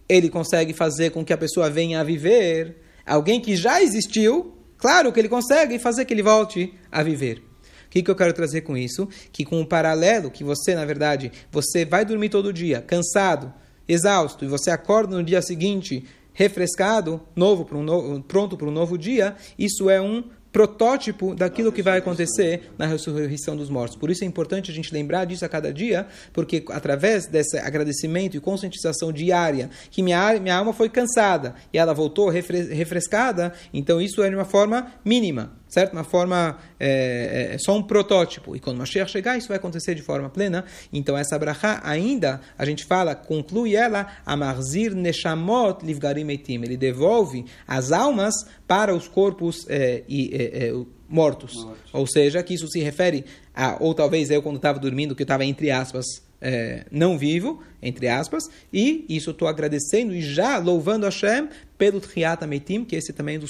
ele 0.09 0.29
consegue 0.29 0.73
fazer 0.73 1.11
com 1.11 1.25
que 1.25 1.33
a 1.33 1.37
pessoa 1.37 1.69
venha 1.69 1.99
a 1.99 2.05
viver, 2.05 2.77
alguém 3.05 3.41
que 3.41 3.57
já 3.57 3.83
existiu, 3.83 4.55
Claro 4.79 5.13
que 5.13 5.19
ele 5.19 5.29
consegue 5.29 5.77
fazer 5.77 6.05
que 6.05 6.15
ele 6.15 6.23
volte 6.23 6.73
a 6.91 7.03
viver. 7.03 7.48
O 7.89 7.91
que, 7.91 8.03
que 8.03 8.11
eu 8.11 8.15
quero 8.15 8.35
trazer 8.35 8.61
com 8.61 8.77
isso? 8.77 9.09
Que 9.33 9.47
com 9.47 9.61
o 9.63 9.67
paralelo 9.67 10.31
que 10.31 10.45
você, 10.45 10.75
na 10.75 10.85
verdade, 10.85 11.33
você 11.51 11.87
vai 11.87 12.05
dormir 12.05 12.29
todo 12.29 12.53
dia, 12.53 12.83
cansado, 12.83 13.53
exausto, 13.89 14.45
e 14.45 14.49
você 14.49 14.71
acorda 14.71 15.17
no 15.17 15.25
dia 15.25 15.41
seguinte 15.41 16.05
refrescado, 16.35 17.21
novo, 17.35 17.67
um 17.77 17.83
novo 17.83 18.23
pronto 18.23 18.57
para 18.57 18.69
um 18.69 18.71
novo 18.71 18.97
dia, 18.97 19.35
isso 19.59 19.89
é 19.89 20.01
um 20.01 20.23
protótipo 20.53 21.35
daquilo 21.35 21.73
que 21.73 21.83
vai 21.83 21.99
acontecer 21.99 22.73
na 22.79 22.87
ressurreição 22.87 23.57
dos 23.57 23.69
mortos. 23.69 23.97
Por 23.97 24.11
isso 24.11 24.25
é 24.25 24.27
importante 24.27 24.71
a 24.71 24.75
gente 24.75 24.93
lembrar 24.93 25.25
disso 25.25 25.45
a 25.45 25.49
cada 25.49 25.73
dia, 25.73 26.07
porque 26.33 26.65
através 26.71 27.27
desse 27.27 27.59
agradecimento 27.59 28.37
e 28.37 28.41
conscientização 28.41 29.13
diária, 29.13 29.71
que 29.91 30.03
minha, 30.03 30.39
minha 30.41 30.57
alma 30.57 30.73
foi 30.73 30.89
cansada 30.89 31.55
e 31.73 31.79
ela 31.79 31.93
voltou 31.93 32.29
refrescada, 32.29 33.53
então 33.73 34.01
isso 34.01 34.23
é 34.23 34.29
de 34.29 34.35
uma 34.35 34.45
forma 34.45 34.93
mínima 35.05 35.59
certo? 35.69 35.93
Uma 35.93 36.05
forma, 36.05 36.59
é, 36.79 37.51
é, 37.55 37.59
só 37.59 37.77
um 37.77 37.83
protótipo. 37.83 38.57
E 38.57 38.61
quando 38.61 38.79
Mashiach 38.79 39.11
chegar, 39.11 39.37
isso 39.37 39.49
vai 39.49 39.57
acontecer 39.57 39.95
de 39.95 40.03
forma 40.03 40.29
plena. 40.29 40.65
Então, 40.93 41.17
essa 41.17 41.39
brachá 41.39 41.81
ainda, 41.85 42.41
a 42.57 42.65
gente 42.65 42.85
fala, 42.85 43.15
conclui 43.15 43.77
ela, 43.77 44.07
Amarzir 44.25 44.95
Neshamot 44.95 45.85
Livgarim 45.85 46.29
Eitim. 46.31 46.63
Ele 46.63 46.77
devolve 46.77 47.45
as 47.67 47.93
almas 47.93 48.35
para 48.67 48.95
os 48.95 49.09
corpos 49.09 49.67
é, 49.69 50.03
e, 50.09 50.31
é, 50.35 50.69
é, 50.69 50.73
mortos. 51.09 51.55
mortos. 51.55 51.91
Ou 51.93 52.07
seja, 52.07 52.43
que 52.43 52.55
isso 52.55 52.69
se 52.69 52.81
refere 52.81 53.25
a, 53.55 53.77
ou 53.81 53.95
talvez 53.95 54.31
eu 54.31 54.43
quando 54.43 54.57
estava 54.57 54.79
dormindo, 54.79 55.15
que 55.15 55.23
eu 55.23 55.25
estava 55.25 55.45
entre 55.45 55.71
aspas, 55.71 56.07
é, 56.41 56.85
não 56.91 57.19
vivo, 57.19 57.63
entre 57.83 58.09
aspas, 58.09 58.49
e 58.73 59.05
isso 59.09 59.31
estou 59.31 59.49
agradecendo 59.49 60.15
e 60.15 60.21
já 60.21 60.59
louvando 60.59 61.05
Hashem 61.05 61.49
pelo 61.77 62.01
Triat 62.01 62.43
Ametim, 62.43 62.85
que 62.85 62.97
esse 62.97 63.13
também 63.13 63.41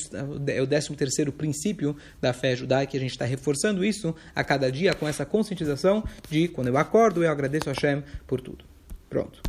é 0.47 0.61
o 0.61 0.67
13 0.67 0.95
terceiro 0.95 1.33
princípio 1.33 1.97
da 2.21 2.33
fé 2.33 2.55
judaica, 2.55 2.97
a 2.97 3.01
gente 3.01 3.11
está 3.11 3.25
reforçando 3.25 3.85
isso 3.85 4.15
a 4.35 4.45
cada 4.45 4.71
dia 4.71 4.95
com 4.95 5.09
essa 5.09 5.25
conscientização 5.25 6.05
de 6.31 6.49
quando 6.49 6.69
eu 6.69 6.77
acordo, 6.77 7.23
eu 7.23 7.31
agradeço 7.31 7.69
Hashem 7.69 8.03
por 8.27 8.41
tudo. 8.41 8.65
Pronto. 9.09 9.41